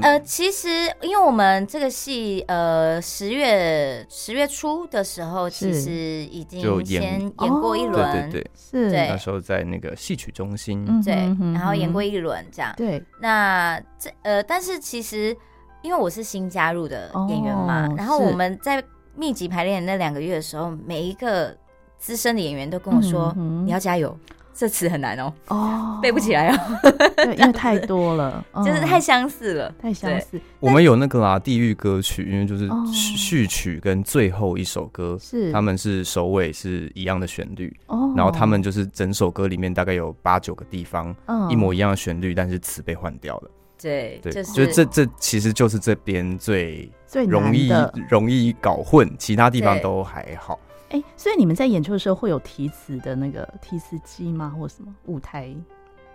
[0.01, 0.69] 呃，其实
[1.01, 11.13] 因为我们这个戏，呃，十月十月初的时候，其实已经先演过一轮，对对对，是，那时候在那个戏曲中心，对，
[11.53, 13.03] 然后演过一轮这样，对。
[13.19, 15.35] 那这呃，但是其实
[15.81, 18.81] 因为我是新加入的演员嘛，然后我们在
[19.15, 21.55] 密集排练那两个月的时候，每一个
[21.97, 23.33] 资深的演员都跟我说
[23.65, 24.17] ：“你要加油。”
[24.53, 26.79] 这词很难哦，哦，背不起来哦，
[27.15, 30.39] 对，因为太多了， 就是太相似了，太相似。
[30.59, 35.51] 我们有那个啦，地狱歌曲，因为就是序曲跟最后一首歌是。
[35.51, 41.15] 他们是首尾是一样的旋律，哦，然后他们就是整首歌里面大概有八九个地方
[41.49, 43.51] 一模一样的旋律，但是词被换掉了。
[43.81, 47.69] 对对，就这这其实就是这边最最容易
[48.09, 50.57] 容易搞混，其他地方都还好。
[50.93, 54.53] 哎、欸，所以你们在演出的时候会有提词的那个提词机吗？
[54.57, 55.53] 或什么舞台？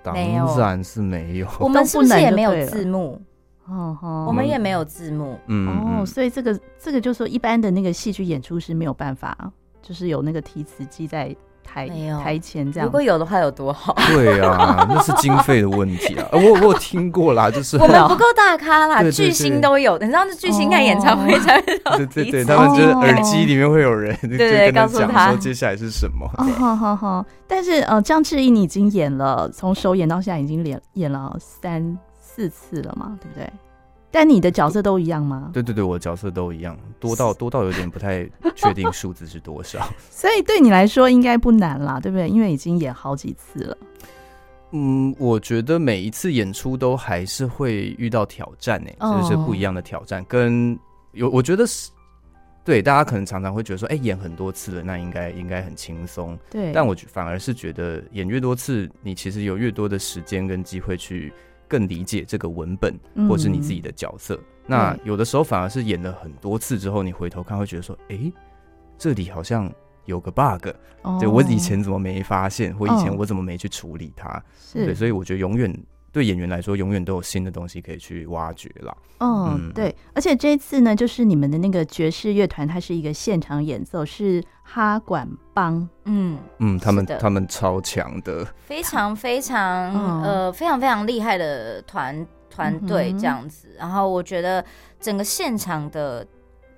[0.02, 1.48] 当然是没有。
[1.58, 3.20] 我们是不是也没有字幕？
[3.66, 5.38] 哦哦，我们也没有字幕。
[5.48, 11.36] 嗯哦，所以这个这个就是说，一般的那个戏剧演出是没有办法，就是有那个提词机在。
[11.70, 11.88] 台
[12.22, 13.94] 台前这样，如果有的话有多好？
[14.08, 16.26] 对啊，那是经费的问题啊。
[16.32, 19.98] 我我有听过啦，就是我们不够大咖啦，巨星都有。
[19.98, 26.26] 你知道，是巨星看演唱会才会对对对，他们就是耳机里面会有人对对告诉他说接下来是什么。
[26.58, 33.50] 好好好，但是呃，张智毅你已经演了，从首演到现在已经演演了三四次了嘛，对不对？
[34.10, 35.50] 但你的角色都一样吗？
[35.52, 39.86] 对对对，我的角色都一样，多到 多到有点不太确定数字是多少。
[40.10, 42.28] 所以对你来说应该不难啦，对不对？
[42.28, 43.76] 因为已经演好几次了。
[44.72, 50.24] 嗯，我觉得每一次演出都还是会遇到挑战呢、欸，就是不一样的挑战。
[50.26, 50.78] 跟
[51.12, 51.90] 有，我觉得是
[52.64, 56.38] 对大家可能常常会觉得说，哎、欸，演很多次了，那应该应该很轻松。
[56.50, 61.32] 对，但我反而是觉得演越多次，你其实有越多的时间跟机会去。
[61.68, 64.34] 更理解这个文本，或是你自己的角色。
[64.34, 68.32] 嗯、那有的时候反而是演了很多次之后，你回头看会觉得说：“哎、欸，
[68.96, 69.72] 这里好像
[70.06, 70.68] 有个 bug，
[71.02, 72.74] 哦、对，我以前怎么没发现？
[72.74, 75.72] 或以前我怎么没去处理它？”哦、对，所以我觉得永远。
[76.10, 78.96] 对演员来说，永远都有新的东西可以去挖掘啦。
[79.18, 85.86] 哦，嗯、对，而且这一次呢，就是你们的那个爵士乐团，它是一个现场演奏，是哈管帮。
[86.04, 93.68] 嗯嗯，他们他们超强的，非常非常、哦、呃非常非常厉害的团团队这样子。
[93.72, 94.64] 嗯、然后我觉得
[94.98, 96.26] 整个现场的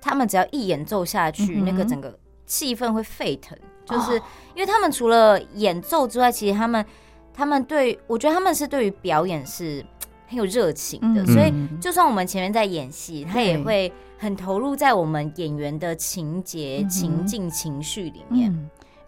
[0.01, 4.15] 他们只要一演奏下去，嗯、那个整个气氛会沸腾，就是
[4.55, 6.85] 因为他们除了演奏之外，其实他们。
[7.33, 9.83] 他们对我觉得他们是对于表演是
[10.27, 18.49] 很有热情的，嗯、所以就算我们前面在演戏，他也会很投入在我们演员的情节、嗯、情境、情绪里面。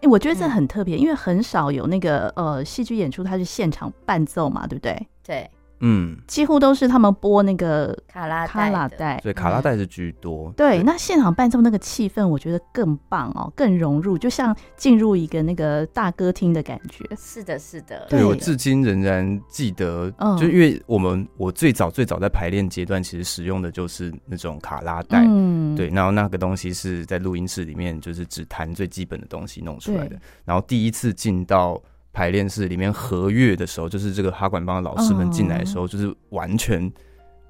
[0.02, 5.08] 哎、我觉得这很特别，嗯、因为很少有那个呃戏剧演出，它是现场伴奏嘛，对不对？
[5.24, 5.50] 对。
[5.86, 10.50] 嗯，几乎都是他们播那个卡拉卡拉带，对，卡拉带是居多。
[10.56, 17.04] 对，那现场伴奏那个气氛，我觉得更棒哦，更融入，就像进入一个那个大歌厅的感觉。
[17.18, 18.06] 是的，是的。
[18.08, 25.22] 对，我至今仍然记得，就因为我们我最早最早在排练阶段，其实使用的就是那种卡拉带。
[25.28, 30.16] 嗯，对，然后那个东西是在录音室里面，就是只弹最基本的东西弄出来的。
[30.46, 31.78] 然后第一次进到。
[32.14, 36.90] 排练室里面和乐的时候，就是这个哈管帮的老师们进来的时候，就是完全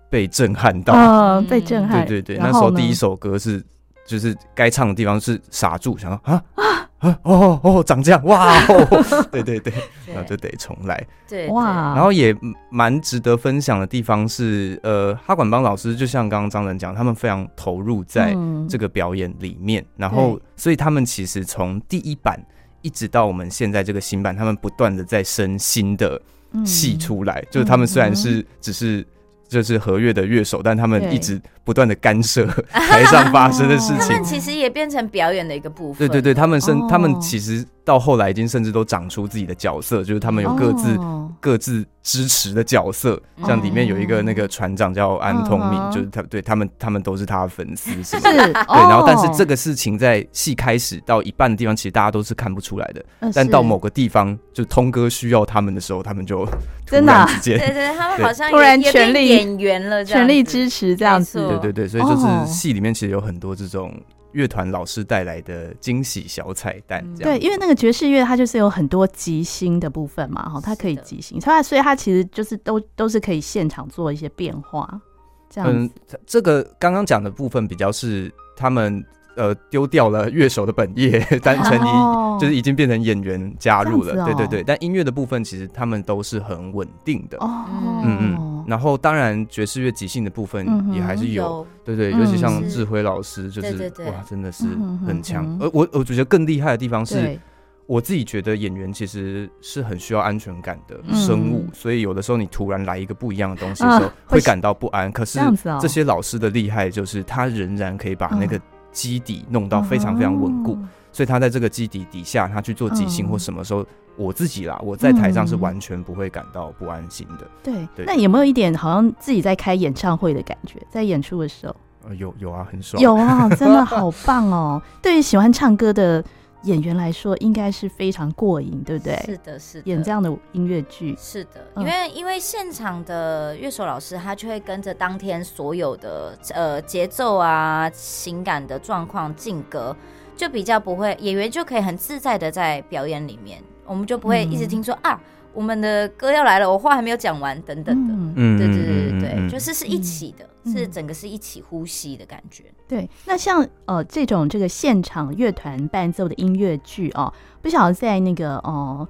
[0.08, 2.04] 被震撼到，嗯、被震撼。
[2.06, 3.62] 对对对，那时候第一首歌是，
[4.06, 9.70] 就是该唱的地方是傻住，想说啊啊 哦哦长这样哇哦，对 对对，
[10.06, 11.06] 然后就得重来。
[11.28, 12.34] 对哇，然后也
[12.70, 18.34] 蛮值得分享的地方是，呃，哈管帮老师就像刚刚张仁讲，他们非常投入在
[18.66, 22.42] 这个表演里面，嗯、然后所以他们其实从第一版。
[22.84, 26.20] 一直到我们现在这个新版，他们不断的在生新的
[26.64, 29.02] 戏出来，嗯、就是他们虽然是只是
[29.48, 33.98] 就是和乐的乐手，嗯、但他们一直不断的干涉 台上发生的事情。
[34.06, 36.06] 他们其实也变成表演的一个部分。
[36.06, 56.46] 对对对，他们生、哦、他们其实到后来已经甚至都长出自己的角色，就是他们有各自、哦、各自支持的角色，像里面有一个那个船长叫安东敏，哦、就是他对他们他们都是他的粉丝，是，是对，然后但是这个事情在戏开始到一半的地方，其实大家都是看不出来的，哦、但到某个地方就通哥需要他们的时候，他们就
[56.86, 63.92] 突然之间，对，对对，他们好像突然全力演员了，全力支持这样子，对对对，所以就是戏里面其实有很多这种。
[64.34, 75.00] 乐团老师带来的惊喜小彩蛋，对，因为那个爵士乐它就是有很多即兴的部分嘛，哈，它可以即兴，所以所以它其实就是都都是可以现场做一些变化，
[75.48, 75.70] 这样。
[75.72, 75.88] 嗯，
[76.26, 79.02] 这个刚刚讲的部分比较是他们。
[79.36, 84.62] 呃，丢掉了乐手的本业， 单纯一就是已经变成演员加入了，哦、对对对。
[84.62, 87.64] 但音乐的部分其实他们都是很稳定的，哦、
[88.04, 88.53] 嗯嗯。
[88.66, 94.64] 然后当然爵士乐即兴的部分也还是有，嗯、对，对对，尤其像志辉老师，就是、嗯、是哇，真的是
[95.06, 95.44] 很强。
[95.60, 97.38] 而我我觉得更厉害的地方是。
[97.86, 105.08] 我自己觉得演员其实是很需要安全感的生物，嗯、所以有的时候你突然来一个不一样的东西的时候，会感到不安。
[105.08, 105.38] 啊、可是
[105.78, 108.58] 这些老师的厉害就是他仍然可以把那个
[108.90, 113.86] 基底弄到非常非常稳固，嗯、所以他在这个基底底下，他去做即兴或什么时候，嗯、
[114.16, 117.48] 我自己啦，我在台上是完全不会感到不安心的。
[117.62, 121.76] 对，对那有没有一点好像自己在开演唱会的感觉，在演出的时候？
[122.08, 123.00] 呃、有有啊，很爽。
[123.00, 124.82] 有啊，真的好棒哦！
[125.00, 126.22] 对于喜欢唱歌的。
[126.64, 129.14] 演员来说，应该是非常过瘾，对不对？
[129.26, 129.84] 是的，是的。
[129.84, 139.94] 演这样的音乐剧，是的，因为、嗯、因为现场的乐手老师，他就会跟着当天所有的呃节奏啊、情感的状况进歌，
[140.36, 145.20] 就比较不会，演员就可以很自在的在表演里面，我们就不会一直听说、嗯、啊。
[145.52, 152.64] 我们的歌要来了，我话还没有讲完，等等的，嗯，对对对对对，就是是一起的，嗯、是整个是一起呼吸的感觉。
[152.88, 157.32] 对，那像呃这种这个现场乐团伴奏的音乐剧哦，
[157.62, 159.08] 不晓得在那个哦、呃、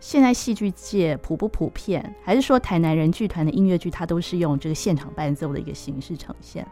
[0.00, 6.66] 现在戏剧界普不普遍，还是说台南人剧团的音乐剧它都是用这个现场伴奏的一个形式呈现？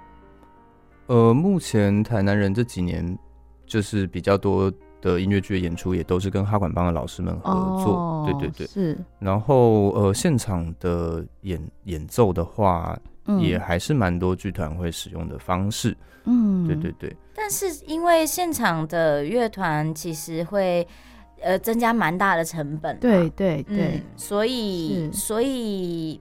[1.06, 3.16] 呃，目前台南人这几年
[3.66, 4.72] 就是比较多。
[5.02, 7.52] 的音乐剧的演出也都是跟哈管帮的老师们合
[7.84, 8.98] 作，哦、对对对，是。
[9.20, 15.94] 然后呃，现场的演演奏的话，嗯、也还是蛮多剧团会使用的方式，
[16.24, 17.14] 嗯，对对对。
[17.34, 20.84] 但是因为现场的乐团其实会
[21.42, 26.18] 呃增加蛮大的成本，对对对，嗯、所以所以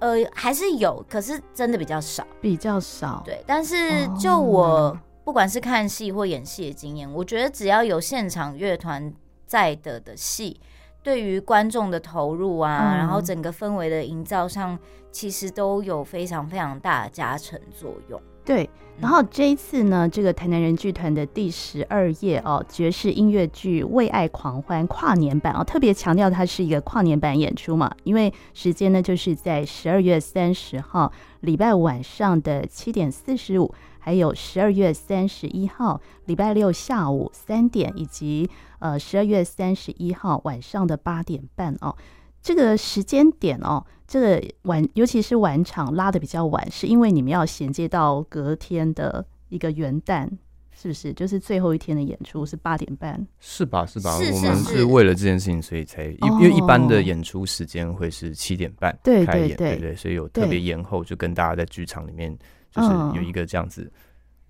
[0.00, 3.22] 呃还是有，可是真的比较少，比较少。
[3.24, 4.66] 对，但是就我。
[4.66, 9.12] 哦不管是看戏或演戏的经验，我觉得只要有现场乐团
[9.46, 10.60] 在的的戏，
[11.02, 14.78] 对于观众的投入啊，嗯、然后整个氛围的营造上，
[15.10, 18.20] 其实都有非常非常大的加成作用。
[18.44, 18.68] 对，
[19.00, 31.10] 然后这一次呢，这个台南人剧团的第十二页哦，爵士音乐剧《为爱狂欢》跨年版哦，特别强调它是一个跨年版演出嘛，因为时间呢就是在十二月三十号
[31.40, 33.74] 礼拜五晚上的七点四十五。
[34.04, 38.46] 还有十二月三十一号礼拜六下午三点，以及
[38.78, 41.96] 呃十二月三十一号晚上的八点半哦，
[42.42, 50.28] 这个时间点哦，这个晚尤其是晚场拉的比较晚，是因为你们要衔接到隔天的一个元旦，
[50.70, 51.10] 是不是？
[51.14, 53.86] 就是最后一天的演出是八点半，是吧？
[53.86, 54.10] 是吧？
[54.18, 62.36] 是是是，我们是为了这件事情，所以才因因为一般的演出时间会是七点半开演，对对对，对对，所以有特别延后，就跟大家在剧场里面。
[62.74, 63.88] 就是有一个这样子，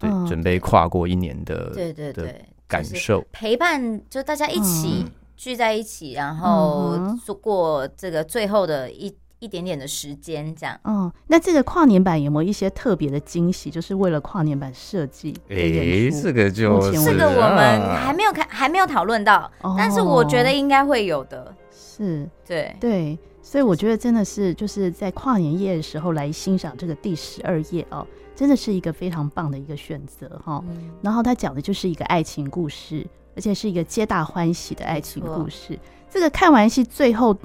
[0.00, 5.04] 嗯、对，准备跨过一年的，对对对，感受陪伴，就大家一起
[5.36, 10.80] 聚在一起，嗯、然后度过这个最后的一一点点的时间，这样。
[10.84, 13.70] 嗯，那这个跨年版有没有一些特别的惊喜？
[13.70, 15.36] 就是为了跨年版设计？
[15.50, 21.54] 哎、欸，这个就这个我们还没有看，还没有讨论到，哦、但是我觉得应该会有的。
[21.70, 23.18] 是，对对。
[23.46, 30.64] 所以我觉得真的是就是在跨年夜的时候来欣赏这个第十二夜哦，真的是一个非常棒的一个选择哈。
[30.68, 35.78] 嗯、然后他讲的就是一个爱情故事，而且是一个皆大欢喜的爱情故事。
[36.08, 37.36] 这个看完戏最后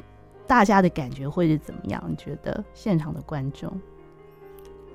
[0.48, 2.02] 大家的感觉会是怎么样？
[2.08, 3.70] 你觉得现场的观众？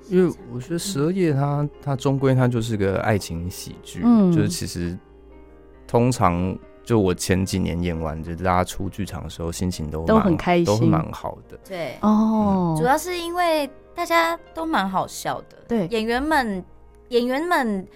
[0.09, 4.97] 因为我觉得十二夜它它终归它就是个爱情喜剧，嗯，就是其实
[5.85, 6.57] 通常。
[6.85, 11.57] 就我前几年演完，就大家出剧场的时候，心情都都很开心，都蛮好的。
[11.67, 15.57] 对哦，嗯、主要是因为大家都蛮好笑的。
[15.67, 16.63] 对，演员们，
[17.09, 17.87] 演员们，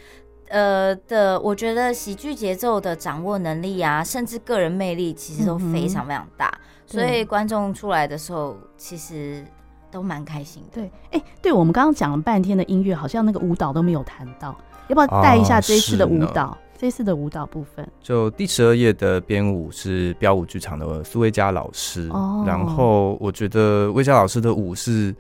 [0.48, 6.48] 呃的，我觉得喜剧节奏的掌握能力啊，甚至个人魅力，其实都非常非常大。
[6.48, 9.46] 嗯、所以观众出来的时候，其实
[9.92, 10.82] 都蛮开心的。
[10.82, 14.56] 对，哎、欸，对我们刚刚讲了半天的音乐，好像那个舞蹈都没有谈到，
[14.88, 16.58] 要不要带一下这一次的舞蹈？
[16.80, 25.14] 这次的舞蹈部分，就第十二页的编舞是标舞剧场的苏威佳老师，哦、然后我觉得威佳老师的舞是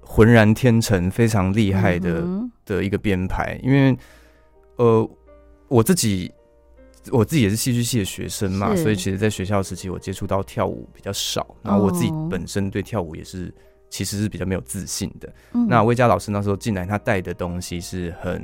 [0.00, 3.96] 浑然天成，非常厉害的、嗯、的一个编排，因为
[4.76, 5.08] 呃，
[5.68, 6.32] 我自己。
[7.10, 11.52] 我自己也是戏剧系的学生嘛，所以其实，在学校时期，我接触到跳舞比较少。
[11.60, 13.52] 然后我自己本身对跳舞也是，
[13.90, 15.28] 其实是比较没有自信的。
[15.54, 18.40] 嗯、那威佳老师那时候进来，他带的东西是很，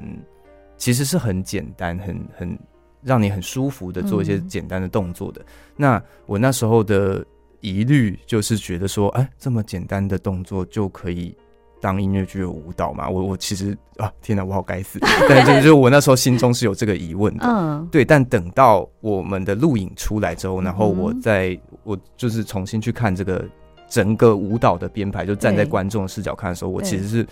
[0.78, 2.58] 其实是很简单，很很
[3.02, 5.42] 让你很舒服的做一些简单的动作的。
[5.42, 5.44] 嗯、
[5.76, 7.22] 那我那时候的
[7.60, 11.36] 疑虑就是觉得说，哎，这么简单的动作就可以。
[11.80, 14.98] 当音乐剧的舞蹈嘛，我我其实啊，天哪，我好该死！
[15.28, 18.04] 对，就是我那时候心中是有这个疑问的，嗯，对。
[18.04, 23.44] 但等到我们的录影出来之后，然后我再我就是重新去看这个
[23.88, 27.24] 整个舞蹈的编排，就站在观众的视角看的时候，我其实是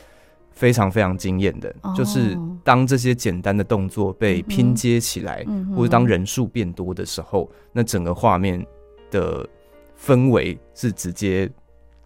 [0.57, 1.73] 非常非常惊艳的。
[1.97, 5.47] 就是当这些简单的动作被拼接起来，
[5.77, 8.67] 或者当人数变多的时候，那整个画面
[9.13, 9.49] 的
[9.97, 11.49] 氛围是直接。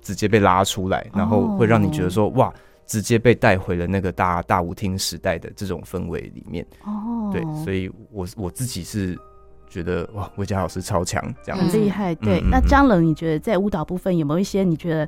[0.03, 2.35] 直接被拉出来，然后会让你觉得说、oh.
[2.39, 2.55] 哇，
[2.87, 6.67] 直接被带回了那个大大舞厅时代的这种氛围里面。
[6.87, 7.33] 哦，oh.
[7.35, 9.15] 对，所以我我自己是
[9.69, 12.15] 觉得哇，魏佳老师超强，这样很厉害。
[12.15, 15.07] 对，嗯、那张冷，你觉得在舞蹈部分有没有一些你觉得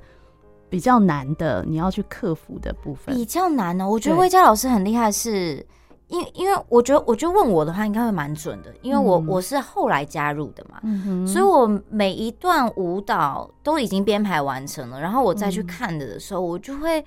[0.73, 3.15] 比较难的，你要去克服的部分？
[3.15, 5.65] 比较难呢、喔，我觉得威佳老师很厉害是。
[6.09, 8.71] 因因为我觉得，我就问我的话，应该会蛮准的。
[8.83, 17.03] 因为我、嗯、我是后来加入的嘛，嗯、所以我每一段舞蹈都已经编排完成了，然后我再去看的的时候，嗯、我就会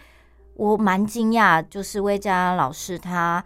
[0.55, 3.43] 我蛮惊讶，就是威佳老师他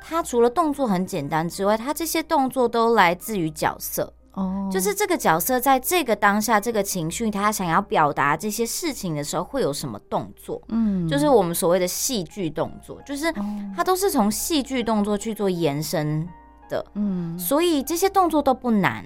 [0.00, 4.10] 他除了动作很简单之外，他这些动作都来自于角色。
[4.34, 4.72] 哦，oh.
[4.72, 10.60] 就是这个角色在这个当下，这个情绪，他想要表达这些事情的时候，会有什么动作？
[10.68, 13.32] 嗯，就是我们所谓的戏剧动作，就是
[13.76, 16.26] 他都是从戏剧动作去做延伸
[16.68, 16.84] 的。
[16.94, 19.04] 嗯，所以这些动作都不难，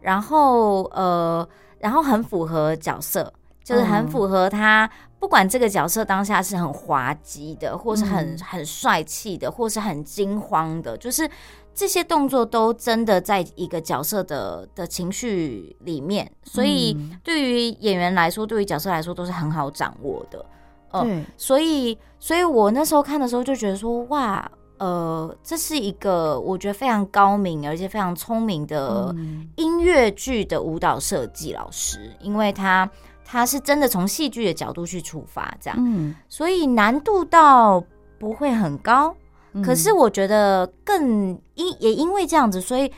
[0.00, 1.46] 然后呃，
[1.78, 11.28] 然后很符合角色，就是很符合他，不管这个角色当下是很滑稽的，或是很很帅气的，或是很惊慌的，就是。
[11.74, 20.44] 这些动作都真的在一个角色的的情绪里面，所以对于演员来说，对于角色来说都是很好掌握的。
[20.90, 24.46] 呃、对，所以，所以我那时候看的时候就觉得说，哇，
[24.76, 29.14] 呃，这是一个我觉得非常高明而且非常聪明的
[29.56, 32.88] 音乐剧的舞蹈设计老师，因为他
[33.24, 37.82] 他是真的从戏剧的角度去出发，这样，嗯，所以难度倒
[38.18, 39.16] 不会很高。
[39.60, 42.92] 可是我觉得更因也因为这样子，所以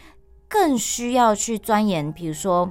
[0.49, 2.71] 更需要去钻研，比如说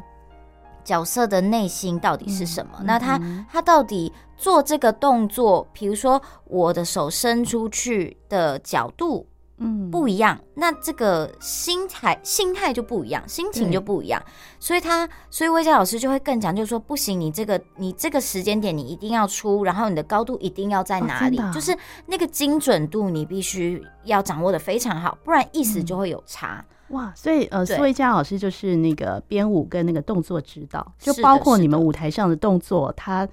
[0.84, 2.74] 角色的内心到底是什么？
[2.80, 3.20] 嗯、那他
[3.52, 9.28] 他到底做这个动作，比如说我的手伸出去的角度。
[9.64, 14.22] 嗯，不一样，那这个心态心态就不一样，心情就不一样，
[14.60, 26.64] 所以他，所以魏佳老师就会更讲，就是说不行，你这个你这个时间点你一定要出，然后你的高度一定要在哪里，哦啊、就是那个精准度你必须要掌握的非常好，不然意思就会有差。
[26.90, 33.28] 嗯、哇，所以呃，苏维佳老师就是那个编舞跟那个动作指导，就包括你们舞台上的动作，他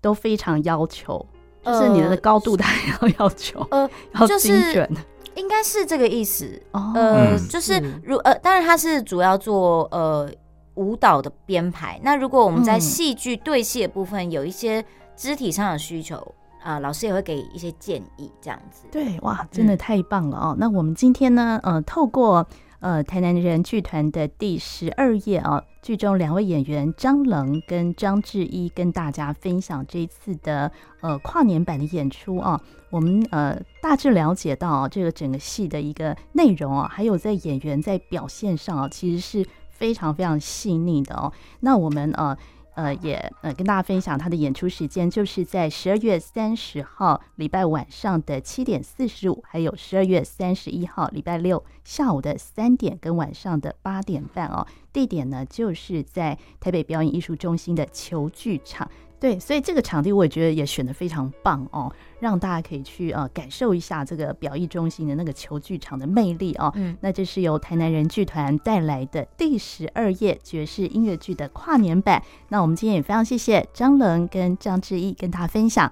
[0.00, 1.24] 都非常要求，
[1.64, 4.88] 就是你的高度他也要要求，呃， 要精准。
[4.88, 5.06] 就是
[5.36, 10.28] 应该是这个意思，呃，就是如呃，当然他是主要做呃
[10.74, 12.00] 舞蹈的编排。
[12.02, 14.84] 那如果我们在戏剧对戏的部分有一些
[15.14, 18.86] 肢体上的需求啊，老师也会给一些建议，这样子。
[18.90, 20.56] 对，哇，真的太棒了哦！
[20.58, 22.46] 那我们今天呢，呃，透过。
[22.80, 30.68] 呃，台南人剧团的第十二页啊，剧中两位演员张冷跟张志一跟大家分享这一次的
[31.00, 32.60] 呃跨年版的演出啊。
[32.90, 41.32] 我们呃大致了解到，这个整个戏的一个内容啊，还有在演员在表现上啊，其实是非常非常细腻的哦。
[41.60, 42.36] 那我们呃。
[42.76, 54.66] 呃，也呃跟大家分享他的演出时间，就是在十二月三十号礼拜晚上的七点四十五，还有十二月三十一号礼拜六下午的三点跟晚上的八点半哦。
[54.92, 58.90] 地点呢，就是在台北表演艺术中心的球剧场。
[59.18, 61.90] 对，所以这个场地我也觉得也选的非常棒哦，
[62.20, 66.70] 让大家可以去呃感受一下这个表艺中心的那个球剧场的魅力哦。
[66.76, 72.22] 嗯，那这是由台南人剧团带来的第十二夜爵士音乐剧的跨年版。
[72.48, 75.90] 那我们今天也非常谢谢张伦跟张志毅跟大家分享，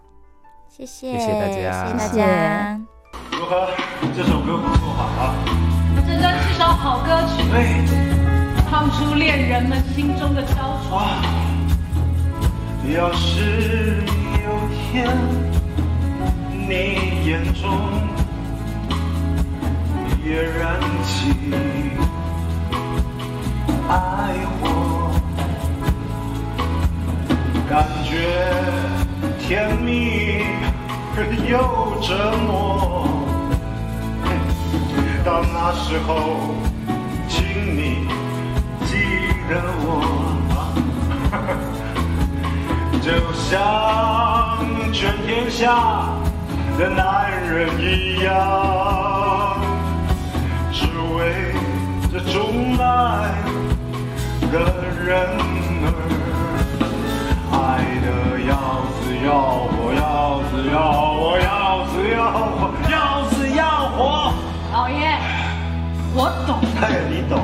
[0.69, 2.81] 谢谢，谢谢大家，谢谢大家。
[3.33, 3.69] 如何？
[4.15, 5.05] 这首歌不错吧？
[5.19, 5.35] 啊，
[6.07, 10.55] 这真是首好歌曲，对，唱出恋人们心中的焦
[10.89, 11.44] 灼。
[12.93, 14.05] 要是
[14.45, 14.47] 有
[14.93, 15.17] 天
[16.69, 17.65] 你眼中
[20.25, 21.33] 也燃起
[23.89, 25.11] 爱火，
[27.69, 28.11] 感觉
[29.41, 30.45] 甜蜜
[31.49, 33.09] 又折磨。
[35.25, 36.55] 到那时候，
[37.29, 37.45] 请
[37.77, 38.07] 你
[38.85, 38.97] 记
[39.49, 40.34] 得我，
[43.05, 46.09] 就像全天下
[46.79, 49.61] 的男人一样。
[50.73, 51.53] 只为
[52.11, 52.81] 这钟爱
[54.51, 54.57] 的
[55.05, 55.21] 人
[55.85, 55.87] 儿，
[57.53, 57.55] 爱
[58.01, 58.07] 的
[58.49, 58.51] 要
[58.97, 59.29] 死要
[59.69, 60.75] 活，要死要
[61.13, 62.17] 活，要死要
[62.57, 64.33] 活，要死要活。
[64.73, 65.13] 老爷，
[66.15, 66.57] 我懂。
[66.81, 67.37] 哎，你懂？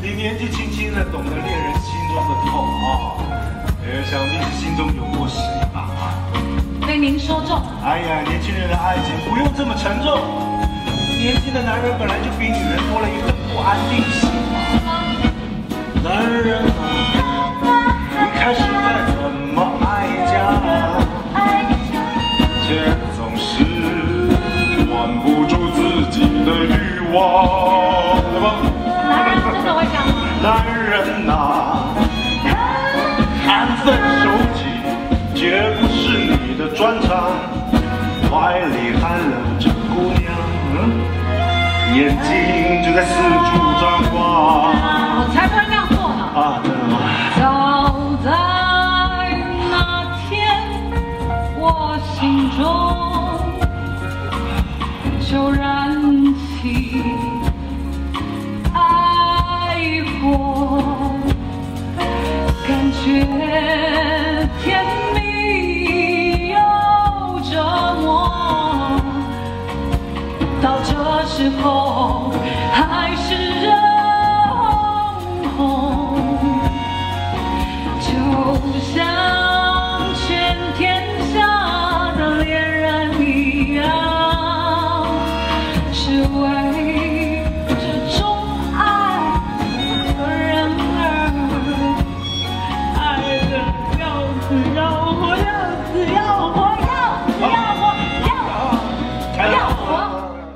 [0.00, 3.26] 你年纪轻轻的，懂得恋人心中的痛啊！
[3.88, 5.40] 也想必是心中有过谁
[5.72, 5.88] 吧？
[6.86, 7.56] 被您说中。
[7.82, 10.20] 哎呀，年轻人的爱情不用这么沉重。
[11.18, 13.34] 年轻的男人本来就比女人多了一份
[42.88, 44.87] 就在四处张望，